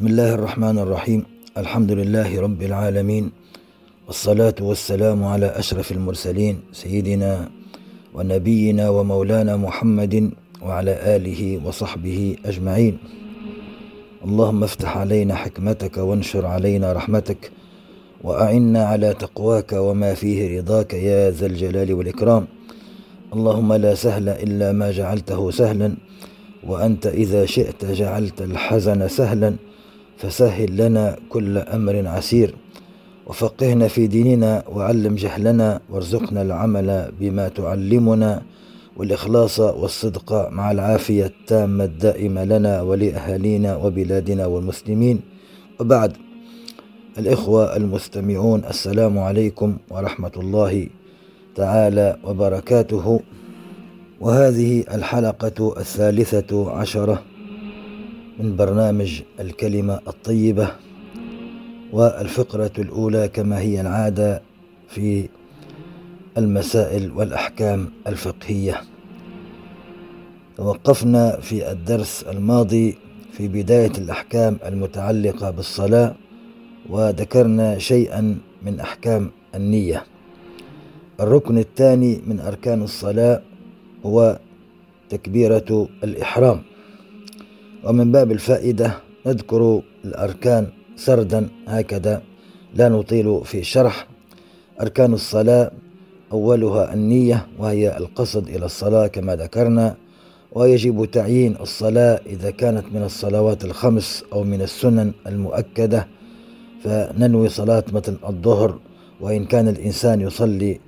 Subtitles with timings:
[0.00, 1.24] بسم الله الرحمن الرحيم
[1.56, 3.30] الحمد لله رب العالمين
[4.06, 7.48] والصلاة والسلام على أشرف المرسلين سيدنا
[8.14, 10.30] ونبينا ومولانا محمد
[10.62, 12.98] وعلى آله وصحبه أجمعين
[14.24, 17.52] اللهم افتح علينا حكمتك وانشر علينا رحمتك
[18.24, 22.46] وأعنا على تقواك وما فيه رضاك يا ذا الجلال والإكرام
[23.32, 25.94] اللهم لا سهل إلا ما جعلته سهلا
[26.66, 29.69] وأنت إذا شئت جعلت الحزن سهلا
[30.20, 32.54] فسهل لنا كل أمر عسير.
[33.26, 38.42] وفقهنا في ديننا وعلم جهلنا وارزقنا العمل بما تعلمنا
[38.96, 45.20] والإخلاص والصدق مع العافية التامة الدائمة لنا ولأهالينا وبلادنا والمسلمين.
[45.80, 46.12] وبعد
[47.18, 50.86] الإخوة المستمعون السلام عليكم ورحمة الله
[51.54, 53.20] تعالى وبركاته.
[54.20, 57.22] وهذه الحلقة الثالثة عشرة.
[58.40, 60.68] من برنامج الكلمة الطيبة
[61.92, 64.42] والفقرة الأولى كما هي العادة
[64.88, 65.28] في
[66.38, 68.80] المسائل والأحكام الفقهية.
[70.56, 72.98] توقفنا في الدرس الماضي
[73.32, 76.14] في بداية الأحكام المتعلقة بالصلاة
[76.90, 80.04] وذكرنا شيئا من أحكام النية.
[81.20, 83.42] الركن الثاني من أركان الصلاة
[84.06, 84.38] هو
[85.08, 86.69] تكبيرة الإحرام.
[87.84, 88.94] ومن باب الفائدة
[89.26, 92.22] نذكر الأركان سردا هكذا.
[92.74, 94.06] لا نطيل في الشرح
[94.80, 95.70] أركان الصلاة
[96.32, 99.96] أولها النية وهي القصد إلى الصلاة كما ذكرنا.
[100.52, 106.06] ويجب تعيين الصلاة إذا كانت من الصلوات الخمس أو من السنن المؤكدة.
[106.84, 108.78] فننوي صلاة مثل الظهر
[109.20, 110.80] وإن كان الإنسان يصلي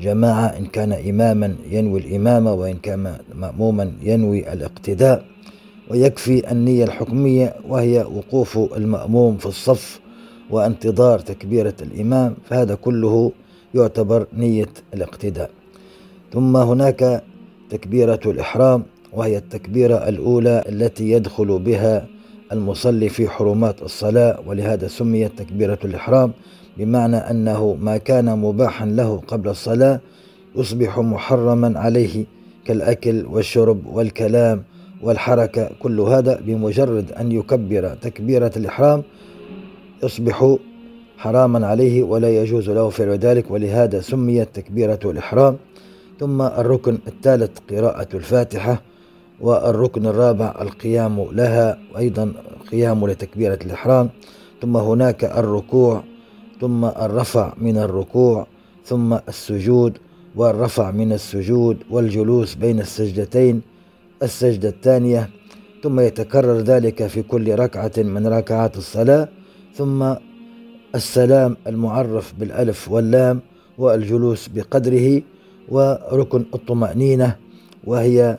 [0.00, 5.24] جماعة إن كان إماما ينوي الإمامة وإن كان مأموما ينوي الاقتداء.
[5.90, 10.00] ويكفي النية الحكمية وهي وقوف المأموم في الصف
[10.50, 13.32] وانتظار تكبيرة الإمام فهذا كله
[13.74, 15.50] يعتبر نية الاقتداء.
[16.32, 17.22] ثم هناك
[17.70, 18.82] تكبيرة الإحرام
[19.12, 22.06] وهي التكبيرة الأولى التي يدخل بها
[22.52, 26.32] المصلي في حرمات الصلاة ولهذا سميت تكبيرة الإحرام
[26.78, 30.00] بمعنى أنه ما كان مباحا له قبل الصلاة
[30.56, 32.24] يصبح محرما عليه
[32.64, 34.62] كالأكل والشرب والكلام
[35.02, 39.02] والحركة كل هذا بمجرد أن يكبر تكبيرة الإحرام
[40.02, 40.56] يصبح
[41.18, 45.56] حراما عليه ولا يجوز له فعل ذلك ولهذا سميت تكبيرة الإحرام.
[46.20, 48.82] ثم الركن الثالث قراءة الفاتحة
[49.40, 52.32] والركن الرابع القيام لها وأيضا
[52.70, 54.10] قيام لتكبيرة الإحرام.
[54.62, 56.02] ثم هناك الركوع
[56.60, 58.46] ثم الرفع من الركوع
[58.84, 59.98] ثم السجود
[60.36, 63.62] والرفع من السجود والجلوس بين السجدتين.
[64.22, 65.30] السجدة الثانية
[65.82, 69.28] ثم يتكرر ذلك في كل ركعة من ركعات الصلاة
[69.74, 70.14] ثم
[70.94, 73.40] السلام المعرف بالألف واللام
[73.78, 75.22] والجلوس بقدره
[75.68, 77.36] وركن الطمأنينة
[77.84, 78.38] وهي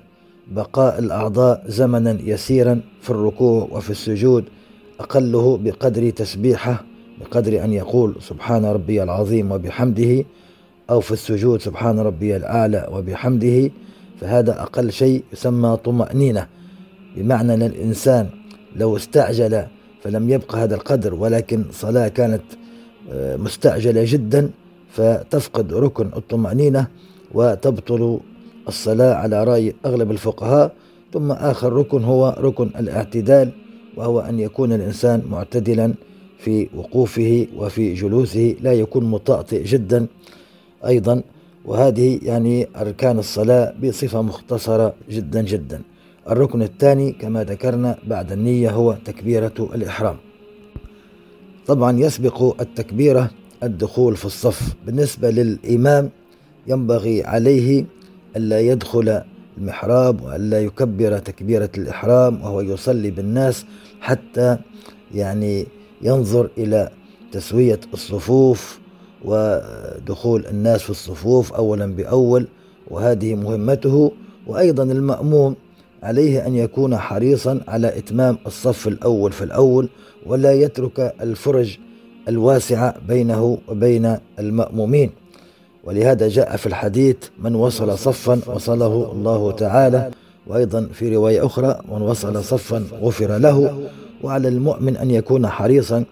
[0.51, 4.45] بقاء الأعضاء زمنا يسيرا في الركوع وفي السجود
[4.99, 6.83] أقله بقدر تسبيحة
[7.21, 10.25] بقدر أن يقول سبحان ربي العظيم وبحمده
[10.89, 13.71] أو في السجود سبحان ربي الأعلى وبحمده
[14.21, 16.47] فهذا أقل شيء يسمى طمأنينة.
[17.17, 18.29] بمعنى أن الإنسان
[18.75, 19.65] لو استعجل
[20.03, 22.41] فلم يبقى هذا القدر ولكن صلاة كانت
[23.11, 24.49] آه، مستعجلة جدا
[24.91, 26.87] فتفقد ركن الطمأنينة
[27.33, 28.19] وتبطل
[28.67, 30.71] الصلاة على رأي أغلب الفقهاء.
[31.13, 33.51] ثم آخر ركن هو ركن الاعتدال
[33.97, 35.93] وهو أن يكون الإنسان معتدلا
[36.37, 40.07] في وقوفه وفي جلوسه لا يكون مطأطئ جدا.
[40.85, 41.21] أيضا
[41.69, 45.81] وهذه يعني أركان الصلاة بصفة مختصرة جدا جدا.
[46.29, 50.17] الركن الثاني كما ذكرنا بعد النية هو تكبيرة الإحرام.
[51.67, 53.31] طبعا يسبق التكبيرة
[53.63, 54.75] الدخول في الصف.
[54.85, 56.09] بالنسبة للإمام
[56.67, 57.85] ينبغي عليه
[58.35, 59.21] ألا يدخل
[59.57, 63.65] المحراب وألا يكبر تكبيرة الإحرام وهو يصلي بالناس
[64.01, 64.57] حتى
[65.13, 65.67] يعني
[66.01, 66.89] ينظر إلى
[67.31, 68.79] تسوية الصفوف
[69.25, 72.47] ودخول الناس في الصفوف أولا بأول
[72.87, 74.11] وهذه مهمته.
[74.47, 75.55] وأيضا المأموم
[76.03, 79.89] عليه أن يكون حريصا على إتمام الصف الأول في الأول
[80.25, 81.77] ولا يترك الفرج
[82.27, 85.09] الواسعة بينه وبين المأمومين.
[85.83, 90.11] ولهذا جاء في الحديث من وصل صفا وصله الله تعالى.
[90.47, 93.89] وأيضا في رواية أخرى من وصل صفا غفر له.
[94.23, 96.03] وعلى المؤمن أن يكون حريصا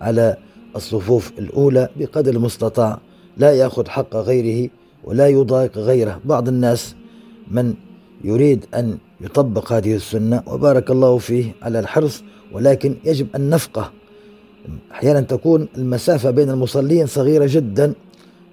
[0.00, 0.36] على
[0.76, 2.98] الصفوف الأولى بقدر المستطاع
[3.36, 4.70] لا يأخذ حق غيره
[5.04, 6.20] ولا يضايق غيره.
[6.24, 6.94] بعض الناس
[7.50, 7.74] من
[8.24, 12.22] يريد أن يطبق هذه السنة وبارك الله فيه على الحرص
[12.52, 13.92] ولكن يجب أن نفقه.
[14.92, 17.94] أحيانا تكون المسافة بين المصلين صغيرة جدا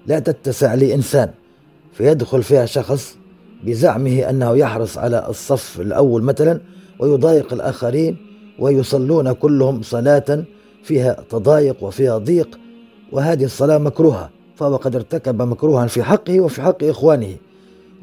[0.06, 1.30] لا تتسع لإنسان
[1.92, 3.16] فيدخل فيها شخص
[3.64, 6.60] بزعمه أنه يحرص على الصف الأول مثلا
[6.98, 8.16] ويضايق الآخرين
[8.58, 10.44] ويصلون كلهم صلاة
[10.82, 12.58] فيها تضايق وفيها ضيق
[13.12, 17.36] وهذه الصلاة مكروهة فهو قد ارتكب مكروها في حقه وفي حق إخوانه.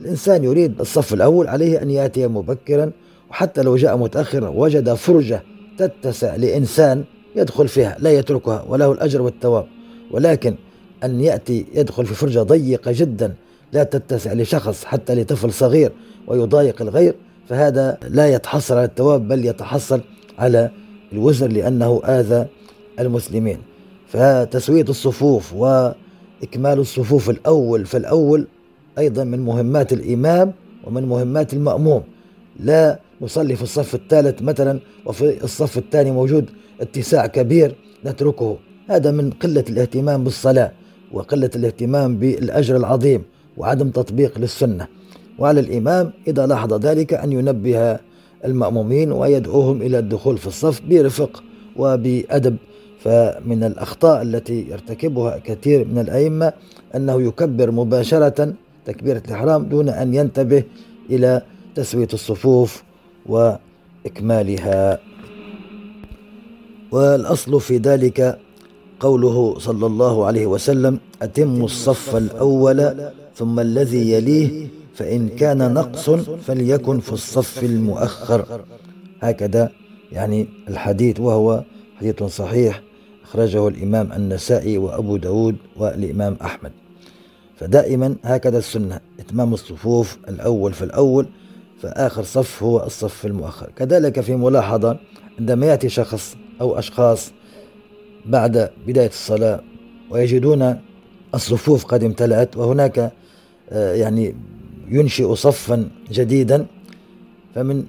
[0.01, 2.91] الإنسان يريد الصف الأول عليه أن يأتي مبكرا
[3.29, 5.43] وحتى لو جاء متأخرا وجد فرجة
[5.77, 7.03] تتسع لإنسان
[7.35, 9.65] يدخل فيها لا يتركها وله الأجر والثواب.
[10.11, 10.55] ولكن
[11.03, 13.33] أن يأتي يدخل في فرجة ضيقة جدا
[13.73, 15.91] لا تتسع لشخص حتى لطفل صغير
[16.27, 17.15] ويضايق الغير
[17.49, 20.01] فهذا لا يتحصل على الثواب بل يتحصل
[20.39, 20.71] على
[21.13, 22.47] الوزر لأنه آذى
[22.99, 23.57] المسلمين.
[24.07, 28.47] فتسوية الصفوف وإكمال الصفوف الأول فالأول
[28.97, 30.53] أيضا من مهمات الإمام
[30.83, 32.03] ومن مهمات المأموم.
[32.59, 36.49] لا نصلي في الصف الثالث مثلا وفي الصف الثاني موجود
[36.81, 37.75] اتساع كبير
[38.05, 38.57] نتركه.
[38.89, 40.71] هذا من قلة الاهتمام بالصلاة
[41.11, 43.23] وقلة الاهتمام بالأجر العظيم
[43.57, 44.87] وعدم تطبيق للسنة.
[45.39, 47.99] وعلى الإمام إذا لاحظ ذلك أن ينبه
[48.45, 51.43] المأمومين ويدعوهم إلى الدخول في الصف برفق
[51.75, 52.55] وبأدب
[52.99, 56.53] فمن الأخطاء التي يرتكبها كثير من الأئمة
[56.95, 58.53] أنه يكبر مباشرة
[58.85, 60.63] تكبيرة الإحرام دون أن ينتبه
[61.09, 61.41] إلى
[61.75, 62.83] تسوية الصفوف
[63.25, 64.99] وإكمالها.
[66.91, 68.39] والأصل في ذلك
[68.99, 76.09] قوله صلى الله عليه وسلم أتم الصف الأول ثم الذي يليه فإن كان نقص
[76.47, 78.61] فليكن في الصف المؤخر.
[79.21, 79.69] هكذا
[80.11, 81.63] يعني الحديث وهو
[81.99, 82.88] حديث صحيح.
[83.29, 86.71] أخرجه الإمام النسائي وأبو داود والإمام أحمد.
[87.59, 91.27] فدائما هكذا السنة إتمام الصفوف الأول في الأول
[91.81, 93.69] فآخر صف هو الصف المؤخر.
[93.75, 94.97] كذلك في ملاحظة
[95.39, 97.31] عندما يأتي شخص أو أشخاص
[98.25, 99.61] بعد بداية الصلاة
[100.09, 100.79] ويجدون
[101.35, 103.11] الصفوف قد امتلأت وهناك
[103.69, 104.35] آه، يعني
[104.89, 106.65] ينشئ صفا جديدا
[107.55, 107.85] فمن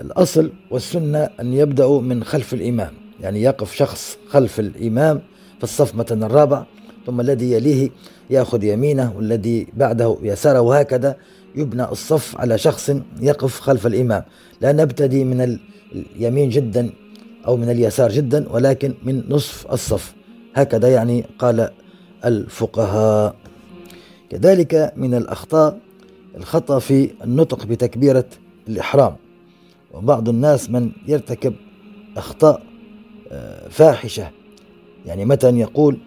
[0.00, 3.07] الأصل والسنة أن يبدأوا من خلف الإمام.
[3.20, 5.22] يعني يقف شخص خلف الإمام
[5.58, 6.64] في الصف مثلا الرابع
[7.06, 7.90] ثم الذي يليه
[8.30, 11.16] يأخذ يمينه والذي بعده يساره وهكذا
[11.56, 14.24] يبنى الصف على شخص يقف خلف الإمام.
[14.60, 15.58] لا نبتدي من
[15.92, 16.90] اليمين جدا
[17.46, 20.14] أو من اليسار جدا ولكن من نصف الصف.
[20.54, 21.70] هكذا يعني قال
[22.24, 23.34] الفقهاء.
[24.30, 25.78] كذلك من الأخطاء
[26.36, 28.24] الخطأ في النطق بتكبيرة
[28.68, 29.16] الإحرام.
[29.94, 31.54] وبعض الناس من يرتكب
[32.16, 32.67] أخطاء
[33.70, 34.30] فاحشة.
[35.06, 35.98] يعني مثلا يقول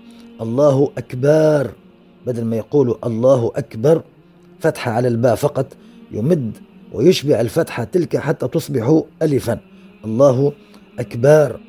[0.42, 1.72] الله أكبر؟
[2.28, 4.04] بدل ما يقول الله أكبر
[4.60, 5.66] فتحة على الباء فقط
[6.12, 6.58] يمد
[6.94, 9.60] ويشبع الفتحة تلك حتى تصبح ألفا.
[10.06, 10.54] الله
[11.00, 11.60] أكبار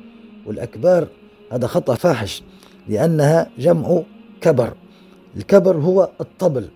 [0.45, 1.07] والأكبار
[1.51, 2.43] هذا خطأ فاحش
[2.89, 4.01] لأنها جمع
[4.41, 4.73] كبر.
[5.37, 6.67] الكبر هو الطبل.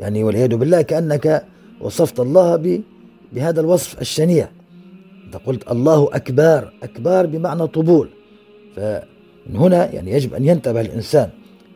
[0.00, 1.46] يعني والعياذ بالله كأنك
[1.80, 2.82] وصفت الله
[3.32, 4.48] بهذا الوصف الشنيع.
[5.28, 8.08] أنت قلت الله أكبار أكبار بمعنى طبول.
[8.76, 11.30] فمن هنا يعني يجب أن ينتبه الإنسان.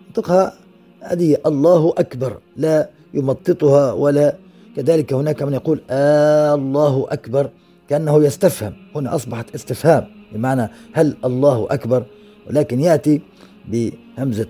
[0.06, 0.52] ينطقها
[1.00, 4.36] هذه الله أكبر لا يمططها ولا
[4.76, 7.50] كذلك هناك من يقول آه الله أكبر
[7.88, 8.72] كأنه يستفهم.
[8.96, 12.04] هنا أصبحت استفهام بمعنى هل الله أكبر؟
[12.48, 13.20] ولكن يأتي
[13.68, 14.48] بهمزة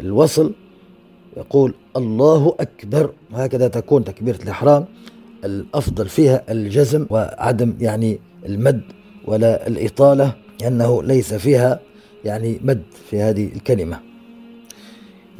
[0.00, 0.52] الوصل
[1.36, 4.84] يقول الله أكبر وهكذا تكون تكبيرة الإحرام.
[5.44, 8.82] الأفضل فيها الجزم وعدم يعني المد
[9.26, 11.80] ولا الإطالة لأنه ليس فيها
[12.24, 13.98] يعني مد في هذه الكلمة.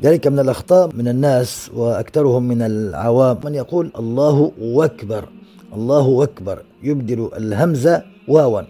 [0.03, 3.39] ذلك من الأخطاء من الناس وأكثرهم من العوام.
[3.45, 5.29] من يقول الله أكبر
[5.75, 8.61] الله أكبر يبدل الهمزة واوا.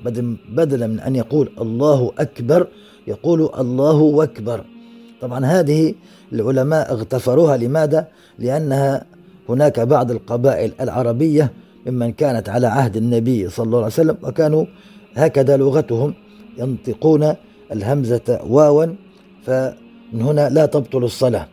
[0.48, 2.66] بدلا من أن يقول الله أكبر
[3.06, 4.64] يقول الله أكبر.
[5.20, 5.94] طبعا هذه
[6.32, 7.56] العلماء اغتفروها.
[7.56, 8.08] لماذا؟
[8.38, 9.04] لأنها
[9.48, 11.52] هناك بعض القبائل العربية
[11.86, 14.64] ممن كانت على عهد النبي صلى الله عليه وسلم وكانوا
[15.14, 16.14] هكذا لغتهم
[16.58, 17.34] ينطقون
[17.72, 18.86] الهمزة واوا
[19.46, 21.46] فمن هنا لا تبطل الصلاة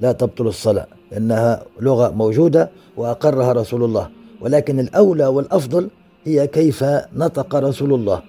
[0.00, 4.08] لا تبطل الصلاة لأنها لغة موجودة وأقرها رسول الله
[4.40, 5.88] ولكن الأولى والأفضل
[6.24, 6.84] هي كيف
[7.16, 8.22] نطق رسول الله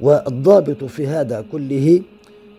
[0.00, 2.02] والضابط في هذا كله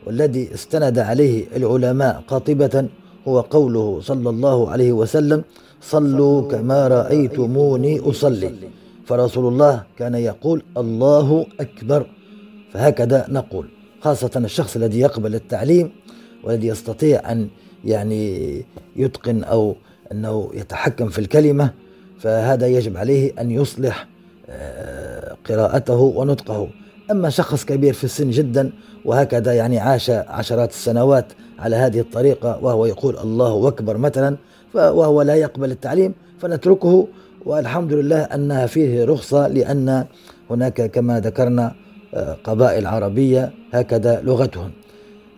[0.05, 2.87] والذي استند عليه العلماء قاطبة
[3.27, 5.43] هو قوله صلى الله عليه وسلم
[5.83, 8.51] صلوا كما رأيتموني أصلي.
[9.05, 12.07] فرسول الله كان يقول الله أكبر.
[12.73, 13.67] فهكذا نقول
[14.01, 15.91] خاصة الشخص الذي يقبل التعليم
[16.43, 17.47] والذي يستطيع أن
[17.85, 19.75] يعني يتقن أو
[20.11, 21.71] أنه يتحكم في الكلمة
[22.19, 24.07] فهذا يجب عليه أن يصلح
[24.49, 26.67] آه، قراءته ونطقه.
[27.11, 28.71] أما شخص كبير في السن جدا
[29.05, 31.25] وهكذا يعني عاش عشرات السنوات
[31.59, 34.37] على هذه الطريقة وهو يقول الله أكبر مثلا
[34.75, 37.07] وهو لا يقبل التعليم فنتركه
[37.45, 40.05] والحمد لله أنها فيه رخصة لأن
[40.49, 41.75] هناك كما ذكرنا
[42.13, 44.71] آه، قبائل عربية هكذا لغتهم.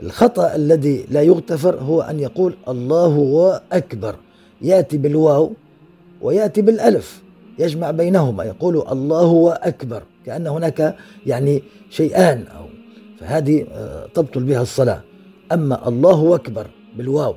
[0.04, 4.16] الخطأ الذي لا يغتفر هو أن يقول الله أكبر.
[4.62, 5.52] يأتي بالواو
[6.22, 7.22] ويأتي بالألف
[7.60, 12.66] يجمع بينهما يقول الله أكبر كأن هناك يعني شيئان أو
[13.20, 15.02] فهذه آه، تبطل بها الصلاة.
[15.52, 17.36] أما الله أكبر بالواو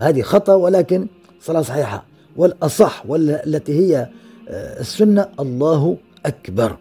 [0.00, 1.06] هذه خطأ ولكن
[1.46, 2.04] صلاة صحيحة.
[2.36, 4.08] والأصح والتي هي
[4.48, 6.76] آه، السنة الله أكبر.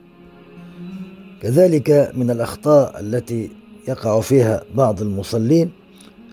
[1.42, 3.52] كذلك من الأخطاء التي
[3.88, 5.72] يقع فيها بعض المصلين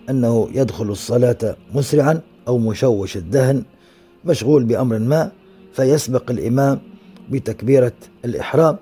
[0.09, 3.63] أنه يدخل الصلاة مسرعا أو مشوش الذهن
[4.25, 5.31] مشغول بأمر ما
[5.73, 6.79] فيسبق الإمام
[7.29, 7.93] بتكبيرة
[8.25, 8.77] الإحرام.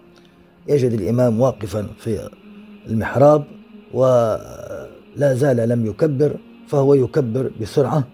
[0.67, 2.29] يجد الإمام واقفا في
[2.87, 3.43] المحراب
[3.93, 6.35] ولا زال لم يكبر
[6.67, 8.07] فهو يكبر بسرعة.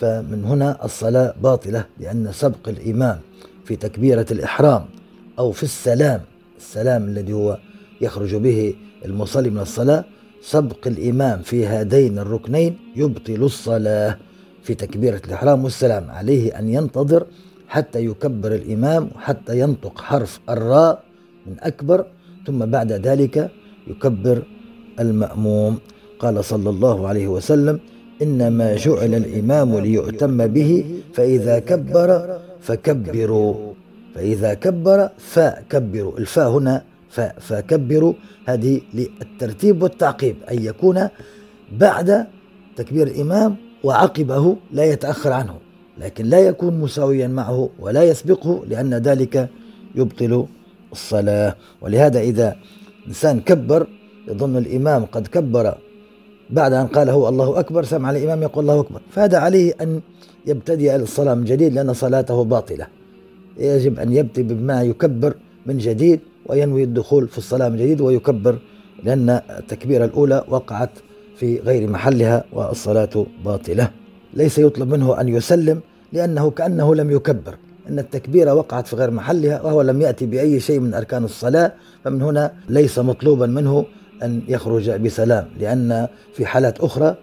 [0.00, 3.18] فمن هنا الصلاة باطلة لأن سبق الإمام
[3.64, 4.84] في تكبيرة الإحرام
[5.38, 6.20] أو في السلام
[6.58, 7.58] السلام الذي هو
[8.00, 10.04] يخرج به المصلي من الصلاة
[10.42, 14.18] سبق الإمام في هذين الركنين يبطل الصلاة
[14.62, 17.26] في تكبيرة الإحرام والسلام عليه أن ينتظر
[17.68, 21.04] حتى يكبر الإمام حتى ينطق حرف الراء
[21.46, 22.06] من أكبر
[22.46, 23.50] ثم بعد ذلك
[23.86, 24.42] يكبر
[25.00, 25.78] المأموم.
[26.18, 27.80] قال صلى الله عليه وسلم
[28.22, 30.84] إنما جعل الإمام ليؤتم به
[31.14, 33.54] فإذا كبر فكبروا.
[34.14, 36.18] فإذا كبر فكبروا.
[36.18, 36.82] الفاء هنا
[37.40, 38.14] فكبروا.
[38.46, 41.08] هذه للترتيب والتعقيب أن يكون
[41.72, 42.26] بعد
[42.76, 45.54] تكبير الإمام وعقبه لا يتأخر عنه
[45.98, 49.48] لكن لا يكون مساويا معه ولا يسبقه لأن ذلك
[49.94, 50.46] يبطل
[50.92, 51.56] الصلاة.
[51.80, 52.56] ولهذا إذا
[53.08, 53.86] إنسان كبر
[54.28, 55.78] يظن الإمام قد كبر
[56.52, 59.00] بعد أن قال هو الله أكبر سمع الإمام يقول الله أكبر.
[59.10, 60.00] فهذا عليه أن
[60.46, 62.86] يبتدئ الصلاة من جديد لأن صلاته باطلة.
[63.58, 65.34] يجب أن يبتدئ بما يكبر
[65.66, 68.58] من جديد وينوي الدخول في الصلاة من جديد ويكبر
[69.04, 70.90] لأن التكبيرة الأولى وقعت
[71.36, 73.90] في غير محلها والصلاة باطلة.
[74.34, 75.80] ليس يطلب منه أن يسلم
[76.12, 77.54] لأنه كأنه لم يكبر.
[77.88, 81.72] أن التكبيرة وقعت في غير محلها وهو لم يأتي بأي شيء من أركان الصلاة
[82.04, 83.84] فمن هنا ليس مطلوبا منه
[84.22, 87.16] أن يخرج بسلام لأن في حالات أخرى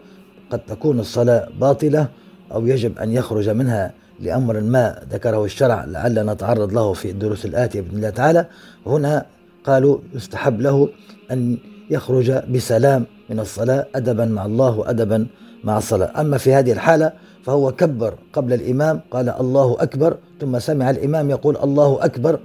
[0.52, 2.08] قد تكون الصلاة باطلة
[2.52, 7.82] أو يجب أن يخرج منها لأمر ما ذكره الشرع لعلنا نتعرض له في الدروس الآتية
[7.82, 8.46] بإذن الله تعالى.
[8.86, 9.26] هنا
[9.64, 10.90] قالوا يستحب له
[11.32, 11.58] أن
[11.90, 15.28] يخرج بسلام من الصلاة أدبا مع الله وأدبا
[15.64, 16.22] مع الصلاة.
[16.22, 17.12] أما في هذه الحالة
[17.44, 22.40] فهو كبر قبل الإمام قال الله أكبر ثم سمع الإمام يقول الله أكبر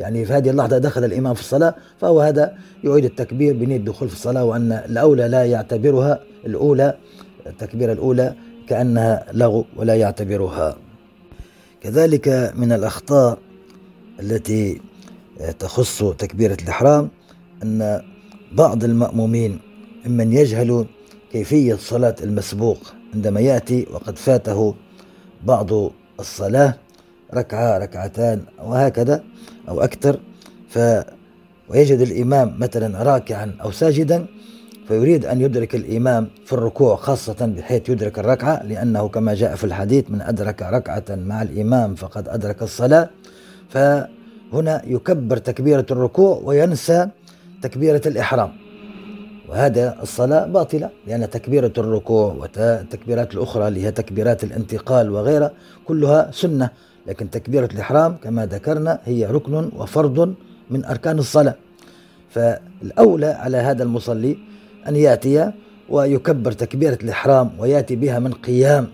[0.00, 2.54] يعني في هذه اللحظة دخل الإمام في الصلاة فهو هذا
[2.84, 6.96] يعيد التكبير بنية الدخول في الصلاة وأن الأولى لا يعتبرها الأولى
[7.46, 8.34] التكبيرة الأولى
[8.68, 10.76] كأنها لغو ولا يعتبرها.
[11.80, 13.38] كذلك من الأخطاء
[14.20, 14.80] التي
[15.58, 17.08] تخص تكبيرة الإحرام
[17.62, 18.02] أن
[18.52, 19.60] بعض المأمومين
[20.06, 20.86] ممن يجهل
[21.32, 22.78] كيفية صلاة المسبوق
[23.14, 24.74] عندما يأتي وقد فاته
[25.44, 25.90] بعض
[26.20, 26.74] الصلاة
[27.34, 29.22] ركعة ركعتان وهكذا
[29.68, 30.20] أو أكثر.
[30.68, 30.78] ف
[31.68, 34.26] ويجد الإمام مثلا راكعا أو ساجدا
[34.88, 40.10] فيريد أن يدرك الإمام في الركوع خاصة بحيث يدرك الركعة لأنه كما جاء في الحديث
[40.10, 43.10] من أدرك ركعة مع الإمام فقد أدرك الصلاة.
[43.68, 47.08] فهنا يكبر تكبيرة الركوع وينسى
[47.62, 48.52] تكبيرة الإحرام.
[49.48, 55.50] وهذا الصلاة باطلة لأن تكبيرة الركوع والتكبيرات الأخرى اللي هي تكبيرات الانتقال وغيرها
[55.84, 56.70] كلها سنة.
[57.10, 60.34] لكن تكبيرة الإحرام كما ذكرنا هي ركن وفرض
[60.70, 61.54] من أركان الصلاة.
[62.30, 64.38] فالأولى على هذا المصلي
[64.88, 65.52] أن يأتي
[65.88, 68.86] ويكبر تكبيرة الإحرام ويأتي بها من قيام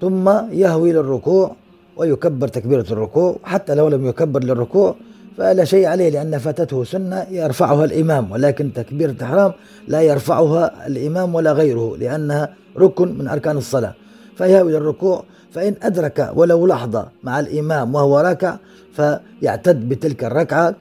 [0.00, 1.56] ثم يهوي للركوع
[1.96, 3.36] ويكبر تكبيرة الركوع.
[3.44, 4.96] حتى لو لم يكبر للركوع
[5.38, 9.52] فلا شيء عليه لأن فاتته سنة يرفعها الإمام ولكن تكبيرة الإحرام
[9.88, 13.94] لا يرفعها الإمام ولا غيره لأنها ركن من أركان الصلاة.
[14.36, 18.56] فيهوي للركوع فإن أدرك ولو لحظة مع الإمام وهو راكع
[18.92, 20.74] فيعتد بتلك الركعة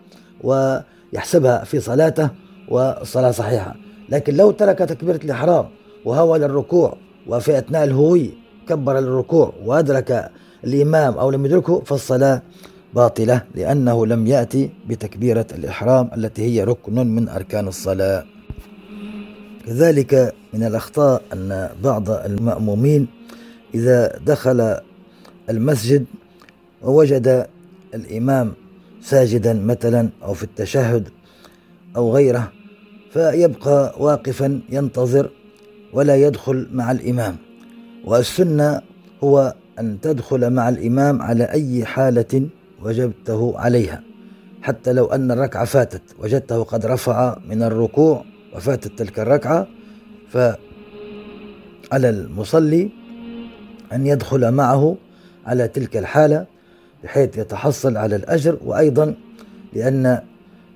[0.44, 2.30] ويحسبها في صلاته
[2.70, 3.76] والصلاة صحيحة.
[4.10, 5.66] لكن لو ترك تكبيرة الإحرام
[6.06, 8.32] وهوى للركوع وفي أثناء الهوي
[8.70, 10.30] كبر للركوع وأدرك
[10.64, 12.42] الإمام أو لم يدركه فالصلاة
[12.94, 18.24] باطلة لأنه لم يأتي بتكبيرة الإحرام التي هي ركن من أركان الصلاة.
[19.66, 23.08] كذلك من الأخطاء أن بعض المأمومين
[23.76, 24.78] إذا دخل
[25.50, 26.06] المسجد
[26.82, 27.48] ووجد
[27.94, 28.54] الإمام
[29.02, 31.10] ساجدا مثلا أو في التشهد
[31.96, 32.52] أو غيره
[33.14, 35.30] فيبقى واقفا ينتظر
[35.94, 37.36] ولا يدخل مع الإمام.
[38.06, 38.82] والسنة
[39.24, 42.48] هو أن تدخل مع الإمام على أي حالة
[42.84, 44.04] وجبته عليها
[44.62, 48.26] حتى لو أن الركعة فاتت وجدته قد رفع من الركوع
[48.56, 49.68] وفاتت تلك الركعة
[50.30, 50.58] فعلى
[52.10, 52.90] المصلي
[53.94, 54.96] أن يدخل معه
[55.46, 56.46] على تلك الحالة
[57.04, 59.16] بحيث يتحصل على الأجر وأيضا
[59.74, 60.20] لأن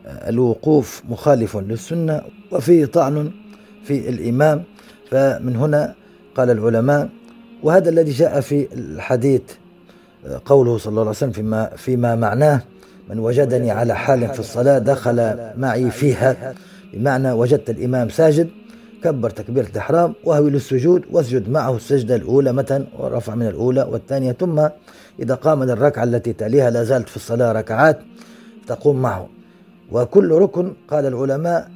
[0.05, 2.21] الوقوف مخالف للسنة
[2.51, 3.31] وفيه طعن
[3.83, 4.63] في الإمام.
[5.11, 5.95] فمن هنا
[6.35, 7.09] قال العلماء
[7.63, 9.41] وهذا الذي جاء في الحديث
[10.45, 12.61] قوله صلى الله عليه وسلم فيما, فيما معناه
[13.09, 16.53] من وجدني على حال في الصلاة دخل معي فيها.
[16.93, 18.49] بمعنى وجدت الإمام ساجد
[19.03, 24.67] كبر تكبيرة الإحرام وهو للسجود واسجد معه السجدة الأولى مثلا ورفع من الأولى والثانية ثم
[25.19, 27.99] إذا قام للركعة التي تليها لا زالت في الصلاة ركعات
[28.67, 29.27] تقوم معه.
[29.91, 31.71] وكل ركن قال العلماء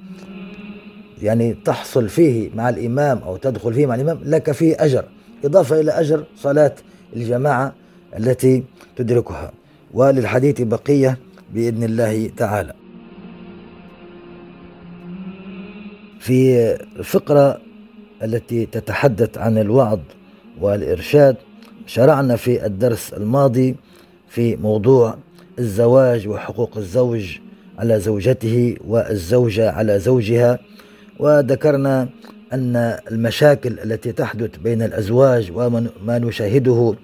[1.21, 5.05] يعني تحصل فيه مع الإمام أو تدخل فيه مع الإمام لك فيه أجر.
[5.45, 6.75] إضافة إلى أجر صلاة
[7.15, 7.73] الجماعة
[8.17, 8.63] التي
[8.95, 9.51] تدركها.
[9.93, 11.17] وللحديث بقية
[11.53, 12.80] بإذن الله تعالى.
[16.21, 17.61] في الفقرة
[18.23, 19.99] التي تتحدث عن الوعظ
[20.61, 21.35] والإرشاد
[21.85, 23.75] شرعنا في الدرس الماضي
[24.29, 25.17] في موضوع
[25.59, 27.37] الزواج وحقوق الزوج
[27.79, 30.59] على زوجته والزوجة على زوجها
[31.19, 32.09] وذكرنا
[32.53, 32.75] أن
[33.11, 36.95] المشاكل التي تحدث بين الأزواج وما نشاهده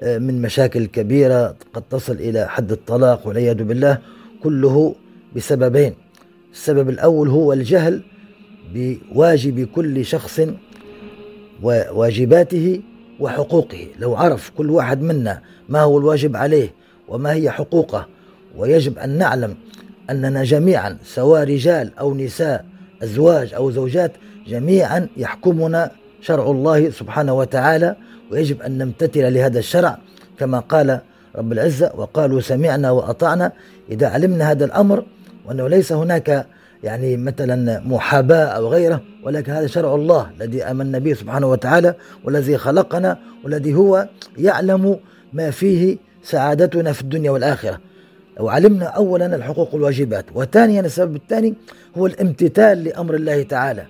[0.00, 3.98] آه، من مشاكل كبيرة قد تصل إلى حد الطلاق والعياذ بالله
[4.42, 4.94] كله
[5.36, 5.94] بسببين.
[6.52, 8.02] السبب الأول هو الجهل
[8.74, 10.40] بواجب كل شخص
[11.62, 12.80] وواجباته
[13.20, 13.86] وحقوقه.
[13.98, 16.74] لو عرف كل واحد منا ما هو الواجب عليه
[17.08, 18.06] وما هي حقوقه
[18.56, 19.54] ويجب أن نعلم
[20.10, 22.64] أننا جميعا سواء رجال أو نساء
[23.02, 24.12] أزواج أو زوجات
[24.46, 27.96] جميعا يحكمنا شرع الله سبحانه وتعالى
[28.30, 29.98] ويجب أن نمتثل لهذا الشرع
[30.38, 31.00] كما قال
[31.36, 33.52] رب العزة وقالوا سمعنا وأطعنا.
[33.90, 35.04] إذا علمنا هذا الأمر
[35.46, 36.46] وأنه ليس هناك
[36.82, 42.56] يعني مثلا محاباة أو غيره ولكن هذا شرع الله الذي آمنا به سبحانه وتعالى والذي
[42.56, 44.98] خلقنا والذي هو يعلم
[45.32, 47.80] ما فيه سعادتنا في الدنيا والآخرة.
[48.40, 51.54] وعلمنا أولا الحقوق والواجبات وثانيا السبب الثاني
[51.98, 53.84] هو الامتثال لأمر الله تعالى.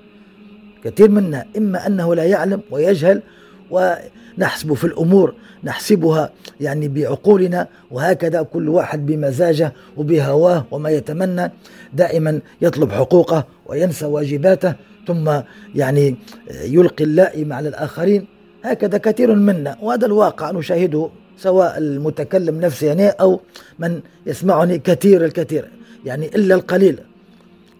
[0.85, 3.23] كثير منا إما أنه لا يعلم ويجهل
[3.71, 11.53] ونحسب في الأمور نحسبها يعني بعقولنا وهكذا كل واحد بمزاجه وبهواه وما يتمنى
[11.93, 14.75] دائما يطلب حقوقه وينسى واجباته
[15.07, 15.41] ثم
[15.75, 16.17] يعني
[16.65, 18.27] يلقي اللائم على الآخرين.
[18.65, 23.41] هكذا كثير منا وهذا الواقع نشاهده سواء المتكلم نفسه يعني أو
[23.79, 25.69] من يسمعني كثير الكثير
[26.05, 26.99] يعني إلا القليل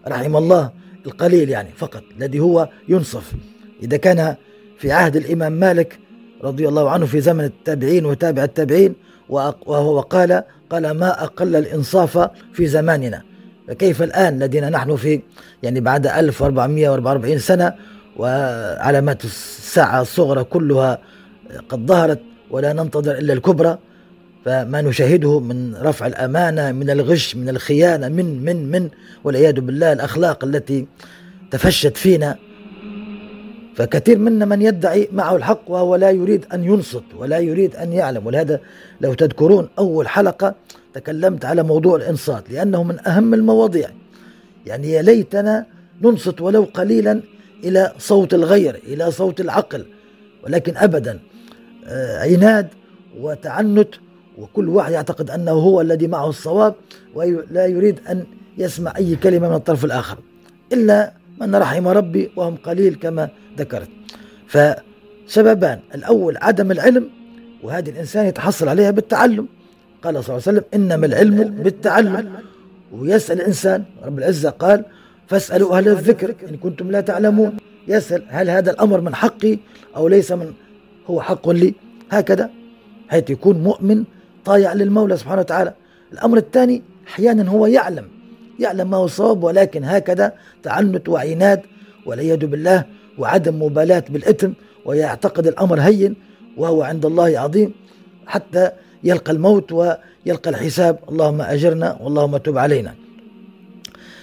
[0.07, 0.71] رحم الله
[1.05, 3.33] القليل يعني فقط الذي هو ينصف.
[3.83, 4.35] إذا كان
[4.77, 5.99] في عهد الإمام مالك
[6.43, 8.95] رضي الله عنه في زمن التابعين وتابع التابعين
[9.29, 13.21] وهو قال قال ما أقل الإنصاف في زماننا.
[13.67, 15.21] فكيف الآن الذين نحن في
[15.63, 17.73] يعني بعد 1444 سنة
[18.17, 20.99] وعلامات الساعة الصغرى كلها
[21.69, 22.19] قد ظهرت
[22.51, 23.77] ولا ننتظر إلا الكبرى
[24.45, 28.89] فما نشاهده من رفع الأمانة من الغش من الخيانة من من من
[29.23, 30.87] والعياذ بالله الأخلاق التي
[31.51, 32.35] تفشت فينا
[33.79, 38.25] فكثير منا من يدعي معه الحق وهو لا يريد أن ينصت ولا يريد أن يعلم.
[38.25, 38.59] ولهذا
[39.01, 40.55] لو تذكرون أول حلقة
[40.93, 43.89] تكلمت على موضوع الإنصات لأنه من أهم المواضيع.
[44.65, 45.65] يعني يا ليتنا
[46.01, 47.21] ننصت ولو قليلا
[47.63, 49.85] إلى صوت الغير إلى صوت العقل.
[50.43, 51.19] ولكن أبدا
[51.87, 52.67] آه، عناد
[53.19, 53.89] وتعنت
[54.37, 56.75] وكل واحد يعتقد أنه هو الذي معه الصواب
[57.15, 58.25] ولا يريد أن
[58.57, 60.17] يسمع أي كلمة من الطرف الآخر.
[60.73, 63.89] إلا من رحم ربي وهم قليل كما ذكرت.
[64.53, 67.09] فسببان الأول عدم العلم
[67.63, 69.47] وهذه الإنسان يتحصل عليها بالتعلم.
[70.03, 72.33] قال صلى الله عليه وسلم إنما العلم بالتعلم.
[72.91, 74.85] ويسأل الإنسان رب العزة قال
[75.27, 77.57] فاسألوا أهل الذكر إن كنتم لا تعلمون.
[77.87, 79.59] يسأل هل هذا الأمر من حقي
[79.95, 80.53] أو ليس من
[81.07, 81.73] هو حق لي؟
[82.11, 82.49] هكذا
[83.09, 84.03] حيث يكون مؤمن
[84.45, 85.73] طايع للمولى سبحانه وتعالى.
[86.13, 88.07] الأمر الثاني أحيانا هو يعلم.
[88.59, 91.61] يعلم ما هو الصواب ولكن هكذا تعنت وعناد
[92.05, 92.85] والعياذ بالله
[93.19, 94.51] وعدم مبالاة بالإثم
[94.85, 96.15] ويعتقد الأمر هين
[96.57, 97.73] وهو عند الله عظيم
[98.27, 98.71] حتى
[99.03, 100.99] يلقى الموت ويلقى الحساب.
[101.09, 102.95] اللهم أجرنا واللهم تب علينا.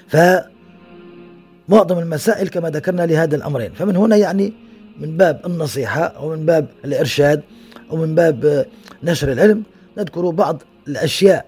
[0.09, 3.72] فمعظم المسائل كما ذكرنا لهذا الأمرين.
[3.72, 4.52] فمن هنا يعني
[5.00, 7.42] من باب النصيحة أو من باب الإرشاد
[7.90, 8.66] أو من باب
[9.02, 9.62] نشر العلم
[9.98, 11.46] نذكر بعض الأشياء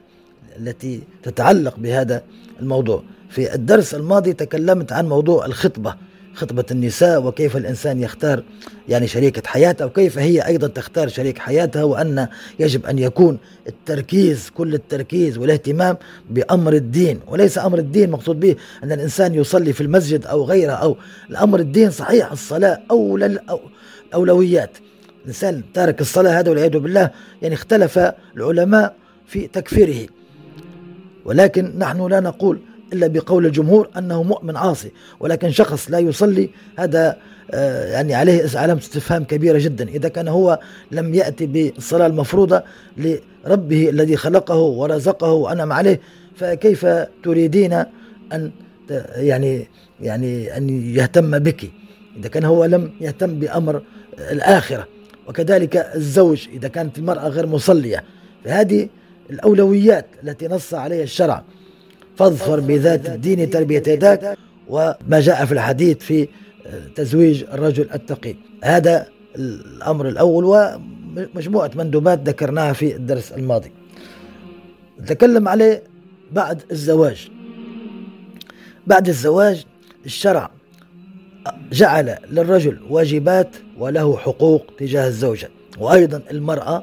[0.59, 2.23] التي تتعلق بهذا
[2.61, 3.03] الموضوع.
[3.31, 5.95] في الدرس الماضي تكلمت عن موضوع الخطبة.
[6.39, 8.43] خطبة النساء وكيف الإنسان يختار
[8.89, 14.75] يعني شريكة حياته وكيف هي أيضا تختار شريك حياتها وأن يجب أن يكون التركيز كل
[14.75, 15.97] التركيز والاهتمام
[16.31, 17.21] بأمر الدين.
[17.27, 20.97] وليس أمر الدين مقصود به أن الإنسان يصلي في المسجد أو غيره أو
[21.31, 23.41] الأمر الدين صحيح الصلاة أولى
[24.09, 24.71] الأولويات
[25.23, 27.11] الإنسان تارك الصلاة هذا والعياذ بالله
[27.43, 27.99] يعني اختلف
[28.37, 28.95] العلماء
[29.27, 30.09] في تكفيره.
[31.25, 32.61] ولكن نحن لا نقول
[32.93, 37.17] إلا بقول الجمهور أنه مؤمن عاصي ولكن شخص لا يصلي هذا
[37.51, 39.89] آه، يعني عليه علامة استفهام كبيرة جدا.
[39.89, 40.59] إذا كان هو
[40.93, 42.63] لم يأتي بالصلاة المفروضة
[42.97, 46.01] لربه الذي خلقه ورزقه وأنعم عليه
[46.37, 46.87] فكيف
[47.25, 47.73] تريدين
[48.33, 48.51] أن
[49.17, 49.69] يعني
[50.01, 51.71] يعني أن يهتم بك؟
[52.17, 53.83] إذا كان هو لم يهتم بأمر
[54.19, 54.87] الآخرة.
[55.29, 58.05] وكذلك الزوج إذا كانت المرأة غير مصلية
[58.45, 58.89] فهذه
[59.31, 61.45] الأولويات التي نص عليها الشرع.
[62.19, 66.29] فاظفر بذات الدين تربية يداك وما جاء في الحديث في
[66.95, 68.35] تزويج الرجل التقي.
[68.65, 73.73] هذا الأمر الأول ومجموعة مندوبات ذكرناها في الدرس الماضي.
[75.01, 75.83] نتكلم عليه
[76.33, 77.31] بعد الزواج.
[78.87, 79.65] بعد الزواج
[80.07, 80.51] الشرع
[81.73, 86.83] جعل للرجل واجبات وله حقوق تجاه الزوجة وأيضا المرأة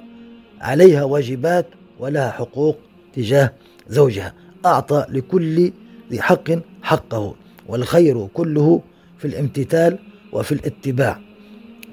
[0.61, 1.65] عليها واجبات
[1.99, 2.77] ولها حقوق
[3.15, 3.53] تجاه
[3.89, 4.33] زوجها.
[4.65, 5.71] أعطى لكل
[6.11, 6.51] ذي حق
[6.81, 7.35] حقه
[7.67, 8.81] والخير كله
[9.17, 9.97] في الامتثال
[10.31, 11.19] وفي الاتباع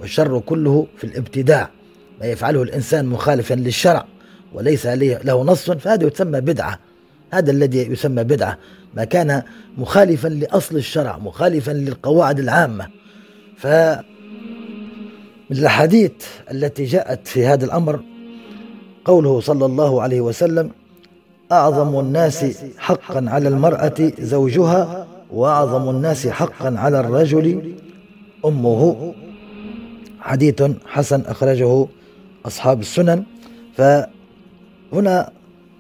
[0.01, 1.71] والشر كله في الابتداع.
[2.21, 4.07] ما يفعله الإنسان مخالفا للشرع
[4.53, 6.79] وليس له نص فهذا يسمى بدعة.
[7.33, 8.59] هذا الذي يسمى بدعة.
[8.95, 9.43] ما كان
[9.79, 12.89] مخالفا لأصل الشرع مخالفا للقواعد العامة.
[13.57, 13.67] ف
[15.51, 16.13] من الأحاديث
[16.51, 18.01] التي جاءت في هذا الأمر
[19.05, 20.71] قوله صلى الله عليه وسلم
[21.53, 27.75] أعظم الناس حقا على المرأة زوجها وأعظم الناس حقا على الرجل
[28.45, 29.15] أمه.
[30.21, 31.87] حديث حسن أخرجه
[32.47, 33.23] أصحاب السنن.
[33.77, 35.31] فهنا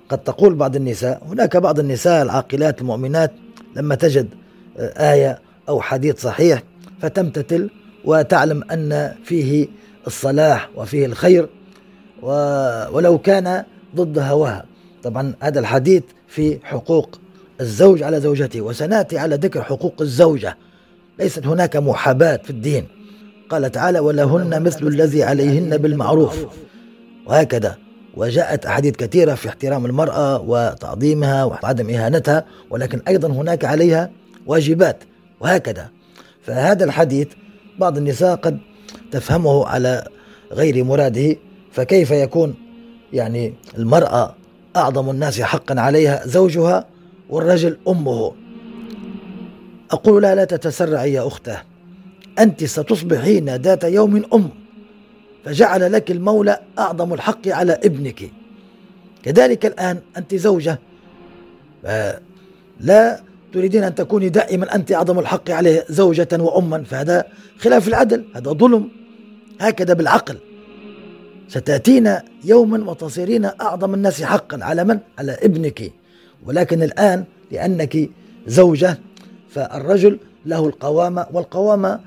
[0.09, 3.33] قد تقول بعض النساء هناك بعض النساء العاقلات المؤمنات
[3.77, 4.29] لما تجد
[4.79, 6.63] آية أو حديث صحيح
[7.01, 7.71] فتمتثل
[8.05, 9.69] وتعلم أن فيه
[10.07, 11.49] الصلاح وفيه الخير
[12.93, 13.65] ولو كان
[13.97, 14.65] ضد هواها.
[15.03, 17.21] طبعا هذا الحديث في حقوق
[17.61, 20.57] الزوج على زوجته وسنأتي على ذكر حقوق الزوجة.
[21.19, 22.89] ليست هناك محاباة في الدين.
[23.49, 26.47] قال تعالى ولهن مثل الذي عليهن بالمعروف
[27.27, 27.77] وهكذا.
[28.17, 34.11] وجاءت أحاديث كثيرة في احترام المرأة وتعظيمها وعدم إهانتها ولكن أيضا هناك عليها
[34.47, 35.05] واجبات.
[35.41, 35.91] وهكذا.
[36.43, 37.29] فهذا الحديث
[37.79, 38.59] بعض النساء قد
[39.11, 40.09] تفهمه على
[40.53, 41.37] غير مراده
[41.73, 42.55] فكيف يكون
[43.13, 44.35] يعني المرأة
[44.77, 46.87] أعظم الناس حقا عليها زوجها
[47.31, 48.33] والرجل أمه.
[49.91, 51.63] أقول لا لا تتسرعي يا أخته
[52.39, 54.51] أنت ستصبحين ذات يوم أم
[55.45, 58.31] فجعل لك المولى أعظم الحق على ابنك.
[59.23, 60.79] كذلك الآن أنت زوجة
[62.81, 63.21] لا
[63.53, 67.25] تريدين أن تكوني دائما أنت أعظم الحق عليه زوجة وأما فهذا
[67.59, 68.89] خلاف العدل هذا ظلم.
[69.61, 70.39] هكذا بالعقل.
[71.53, 75.93] ستأتينا يوما وتصيرين أعظم الناس حقا على من؟ على ابنك.
[76.47, 78.11] ولكن الآن لأنك
[78.47, 78.99] زوجة
[79.51, 82.01] فالرجل له القوامة والقوامة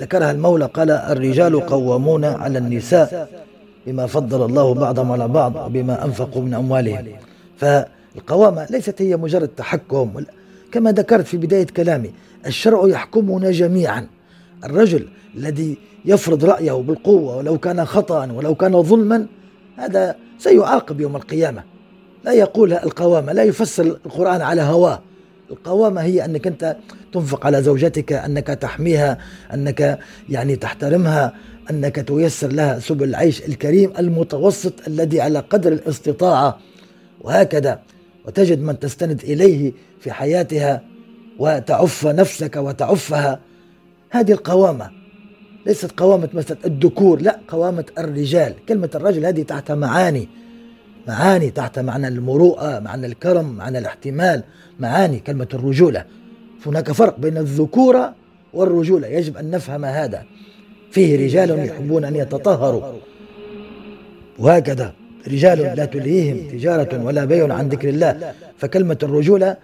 [0.00, 3.28] ذكرها المولى قال الرجال قوامون على النساء
[3.86, 7.06] بما فضل الله بعضهم على بعض وبما أنفقوا من أموالهم.
[7.56, 10.24] فالقوامة ليست هي مجرد تحكم.
[10.72, 12.10] كما ذكرت في بداية كلامي
[12.46, 14.06] الشرع يحكمنا جميعا.
[14.64, 19.26] الرجل الذي يفرض رأيه بالقوة ولو كان خطأ ولو كان ظلما
[19.76, 21.62] هذا سيعاقب يوم القيامة.
[22.24, 25.02] لا يقولها القوامة لا يفسر القرآن على هواه.
[25.50, 26.76] القوامة هي أنك أنت
[27.12, 29.18] تنفق على زوجتك أنك تحميها
[29.54, 31.34] أنك يعني تحترمها
[31.70, 36.58] أنك تيسر لها سبل العيش الكريم المتوسط الذي على قدر الاستطاعة.
[37.20, 37.80] وهكذا
[38.26, 40.82] وتجد من تستند إليه في حياتها
[41.38, 43.40] وتعف نفسك وتعفها.
[44.10, 44.97] هذه القوامة
[45.68, 48.54] ليست قوامة مثلا الذكور لا قوامة الرجال.
[48.68, 50.28] كلمة الرجل هذه تحت معاني.
[51.08, 54.42] معاني تحت معنى المروءة معنى الكرم معنى الاحتمال.
[54.80, 56.04] معاني كلمة الرجولة.
[56.66, 58.14] هناك فرق بين الذكورة
[58.52, 59.08] والرجولة.
[59.08, 60.24] يجب أن نفهم هذا.
[60.90, 62.82] فيه رجال يحبون أن يتطهروا.
[64.38, 64.92] وهكذا
[65.28, 68.32] رجال لا تلهيهم تجارة ولا بيع عن ذكر الله.
[68.58, 69.56] فكلمة الرجولة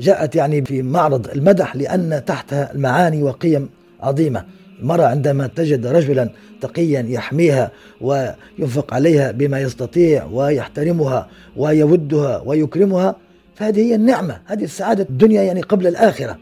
[0.00, 3.68] جاءت يعني في معرض المدح لأن تحتها المعاني وقيم
[4.00, 4.44] عظيمة.
[4.80, 13.16] المرأة عندما تجد رجلا تقيا يحميها وينفق عليها بما يستطيع ويحترمها ويودها ويكرمها
[13.54, 16.38] فهذه هي النعمة هذه السعادة الدنيا يعني قبل الآخرة.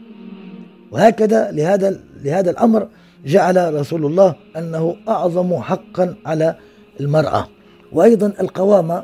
[0.91, 2.87] وهكذا لهذا لهذا الأمر
[3.25, 6.55] جعل رسول الله أنه أعظم حقا على
[6.99, 7.47] المرأة.
[7.91, 9.03] وأيضا القوامة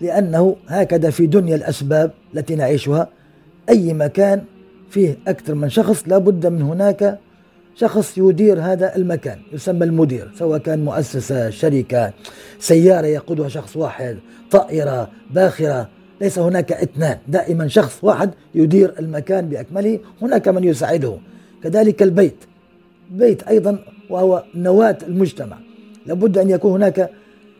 [0.00, 3.08] لأنه هكذا في دنيا الأسباب التي نعيشها
[3.68, 4.42] أي مكان
[4.90, 7.18] فيه أكثر من شخص لابد من هناك
[7.74, 12.12] شخص يدير هذا المكان يسمى المدير سواء كان مؤسسة شركة
[12.58, 14.18] سيارة يقودها شخص واحد
[14.50, 15.88] طائرة باخرة
[16.20, 21.18] ليس هناك اثنان دائما شخص واحد يدير المكان بأكمله هناك من يساعده.
[21.62, 22.36] كذلك البيت
[23.10, 23.78] بيت أيضا
[24.10, 25.58] وهو نواة المجتمع
[26.06, 27.10] لابد أن يكون هناك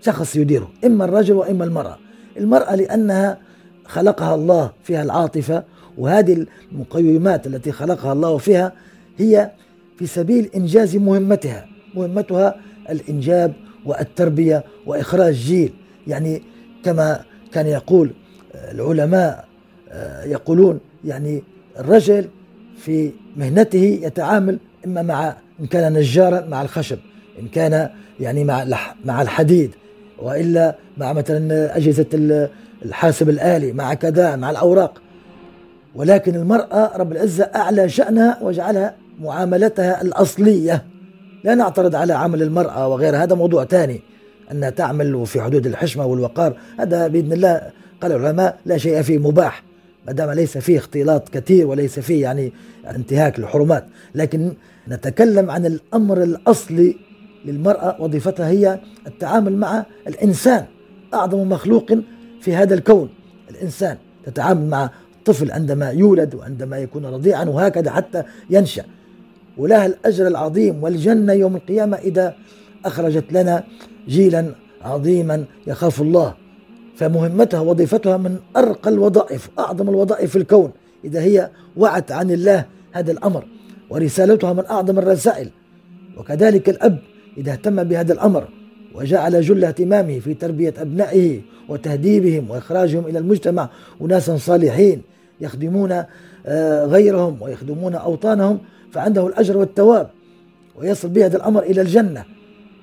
[0.00, 1.98] شخص يديره إما الرجل وإما المرأة.
[2.36, 3.38] المرأة لأنها
[3.84, 5.64] خلقها الله فيها العاطفة
[5.98, 8.72] وهذه المقيمات التي خلقها الله فيها
[9.18, 9.50] هي
[9.98, 12.56] في سبيل إنجاز مهمتها مهمتها
[12.90, 13.52] الإنجاب
[13.84, 15.72] والتربية وإخراج جيل.
[16.06, 16.42] يعني
[16.84, 18.12] كما كان يقول
[18.54, 19.44] العلماء
[19.90, 21.42] آه، يقولون يعني
[21.78, 22.28] الرجل
[22.78, 26.98] في مهنته يتعامل إما مع إن كان نجارا مع الخشب
[27.40, 28.64] إن كان يعني مع
[29.04, 29.70] مع الحديد
[30.18, 32.06] وإلا مع مثلا أجهزة
[32.84, 35.02] الحاسب الآلي مع كذا مع الأوراق.
[35.94, 40.84] ولكن المرأة رب العزة أعلى شأنها وجعلها معاملتها الأصلية.
[41.44, 44.00] لا نعترض على عمل المرأة وغير هذا موضوع ثاني
[44.52, 46.56] أنها تعمل في حدود الحشمة والوقار.
[46.78, 49.62] هذا بإذن الله قال العلماء لا شيء فيه مباح
[50.06, 52.52] ما دام ليس فيه اختلاط كثير وليس فيه يعني
[52.96, 53.86] انتهاك للحرمات.
[54.14, 54.52] لكن
[54.88, 56.96] نتكلم عن الأمر الأصلي
[57.44, 60.64] للمرأة وظيفتها هي التعامل مع الإنسان.
[61.14, 61.92] أعظم مخلوق
[62.40, 63.08] في هذا الكون
[63.50, 63.96] الإنسان.
[64.26, 68.84] تتعامل مع الطفل عندما يولد وعندما يكون رضيعا وهكذا حتى ينشأ.
[69.58, 72.34] ولها الأجر العظيم والجنة يوم القيامة إذا
[72.84, 73.64] أخرجت لنا
[74.08, 76.34] جيلا عظيما يخاف الله.
[76.96, 80.70] فمهمتها وظيفتها من أرقى الوظائف أعظم الوظائف في الكون.
[81.04, 83.44] إذا هي وعت عن الله هذا الأمر
[83.90, 85.50] ورسالتها من أعظم الرسائل.
[86.18, 86.98] وكذلك الأب
[87.38, 88.48] إذا اهتم بهذا الأمر
[88.94, 93.68] وجعل جل اهتمامه في تربية أبنائه وتهذيبهم وإخراجهم إلى المجتمع
[94.00, 95.02] أناسا صالحين
[95.40, 96.04] يخدمون
[96.46, 98.58] آه، غيرهم ويخدمون أوطانهم
[98.94, 100.10] فعنده الأجر والثواب
[100.76, 102.24] ويصل بهذا الأمر إلى الجنة.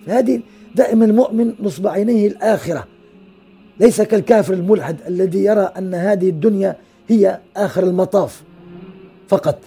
[0.05, 0.41] فهذه
[0.75, 2.87] دائما المؤمن نصب عينيه الآخرة
[3.79, 6.75] ليس كالكافر الملحد الذي يرى أن هذه الدنيا
[7.07, 8.43] هي آخر المطاف
[9.27, 9.59] فقط.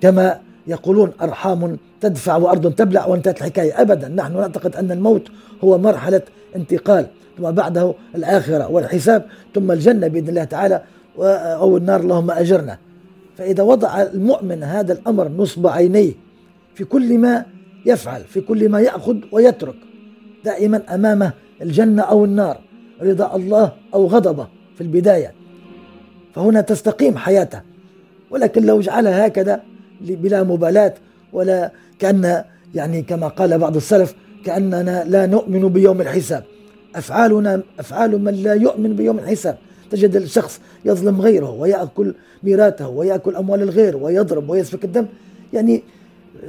[0.00, 5.28] كما يقولون أرحام تدفع وأرض تبلع وانتهت الحكاية أبدا نحن نعتقد أن الموت
[5.64, 6.22] هو مرحلة
[6.56, 7.06] انتقال
[7.38, 10.82] ثم بعده الآخرة والحساب ثم الجنة بإذن الله تعالى
[11.18, 12.78] أو النار اللهم أجرنا.
[13.36, 16.12] فإذا وضع المؤمن هذا الأمر نصب عينيه
[16.74, 17.44] في كل ما
[17.86, 19.76] يفعل في كل ما يأخذ ويترك
[20.44, 22.60] دائما أمامه الجنة أو النار
[23.02, 25.32] رضا الله أو غضبه في البداية.
[26.34, 27.60] فهنا تستقيم حياته
[28.30, 29.62] ولكن لو جعلها هكذا
[30.00, 30.94] بلا مبالاة
[31.32, 32.44] ولا كأن
[32.74, 36.44] يعني كما قال بعض السلف كأننا لا نؤمن بيوم الحساب.
[36.96, 39.58] أفعالنا أفعال من لا يؤمن بيوم الحساب.
[39.90, 45.06] تجد الشخص يظلم غيره ويأكل ميراثه ويأكل أموال الغير ويضرب ويسفك الدم؟
[45.52, 45.82] يعني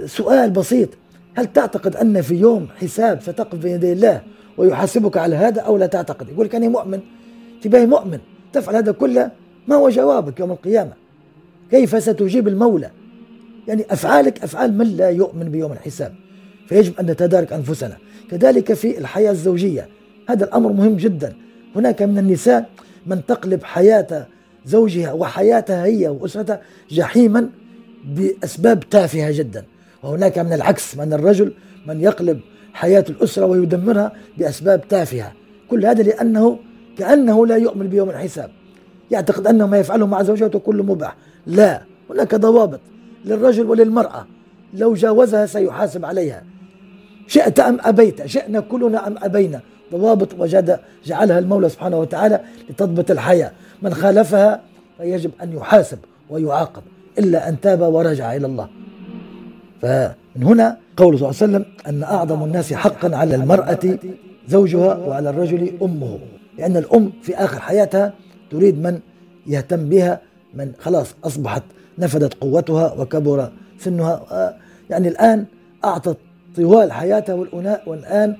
[0.06, 0.89] سؤال بسيط.
[1.36, 4.21] هل تعتقد أن في يوم حساب ستقف بين يدي الله
[4.58, 7.00] ويحاسبك على هذا أو لا تعتقد؟ يقول لك أنا مؤمن.
[7.62, 8.19] تبقى مؤمن.
[8.54, 9.32] تفعل هذا كله
[9.67, 10.93] ما هو جوابك يوم القيامة؟
[11.71, 12.91] كيف ستجيب المولى؟
[13.67, 16.13] يعني أفعالك أفعال من لا يؤمن بيوم الحساب.
[16.67, 17.97] فيجب أن نتدارك أنفسنا.
[18.32, 19.88] كذلك في الحياة الزوجية.
[20.30, 21.34] هذا الأمر مهم جدا.
[21.76, 22.69] هناك من النساء
[23.07, 24.27] من تقلب حياة
[24.65, 27.49] زوجها وحياتها هي وأسرتها جحيما
[28.05, 29.65] بأسباب تافهة جدا.
[30.03, 31.53] وهناك من العكس من الرجل
[31.87, 32.39] من يقلب
[32.73, 35.33] حياة الأسرة ويدمرها بأسباب تافهة.
[35.69, 36.59] كل هذا لأنه
[36.97, 38.51] كأنه لا يؤمن بيوم الحساب.
[39.11, 41.15] يعتقد أن ما يفعله مع زوجته كله مباح.
[41.47, 42.79] لا هناك ضوابط
[43.25, 44.27] للرجل وللمرأة.
[44.73, 46.43] لو جاوزها سيحاسب عليها.
[47.27, 49.61] شئت أم أبيت شئنا كلنا أم أبينا.
[49.91, 53.52] ضوابط وجد جعلها المولى سبحانه وتعالى لتضبط الحياة.
[53.82, 54.62] من خالفها
[54.97, 55.97] فيجب أن يحاسب
[56.30, 56.82] ويعاقب
[57.19, 58.69] إلا أن تاب ورجع إلى الله.
[59.82, 63.97] فمن هنا قول صلى الله عليه وسلم أن أعظم الناس حقا على المرأة
[64.47, 66.19] زوجها وعلى الرجل أمه.
[66.58, 68.13] لأن الأم في آخر حياتها
[68.52, 69.00] تريد من
[69.47, 70.21] يهتم بها
[70.54, 71.63] من خلاص أصبحت
[72.00, 74.23] نفدت قوتها وكبر سنها.
[74.89, 75.45] يعني الآن
[75.86, 76.17] أعطت
[76.56, 77.34] طوال حياتها
[77.88, 78.36] والآن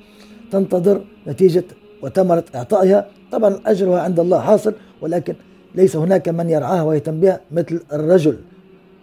[0.52, 1.64] تنتظر نتيجة
[2.02, 3.08] وثمرة إعطائها.
[3.32, 5.36] طبعا أجرها عند الله حاصل ولكن
[5.76, 8.38] ليس هناك من يرعاها ويهتم بها مثل الرجل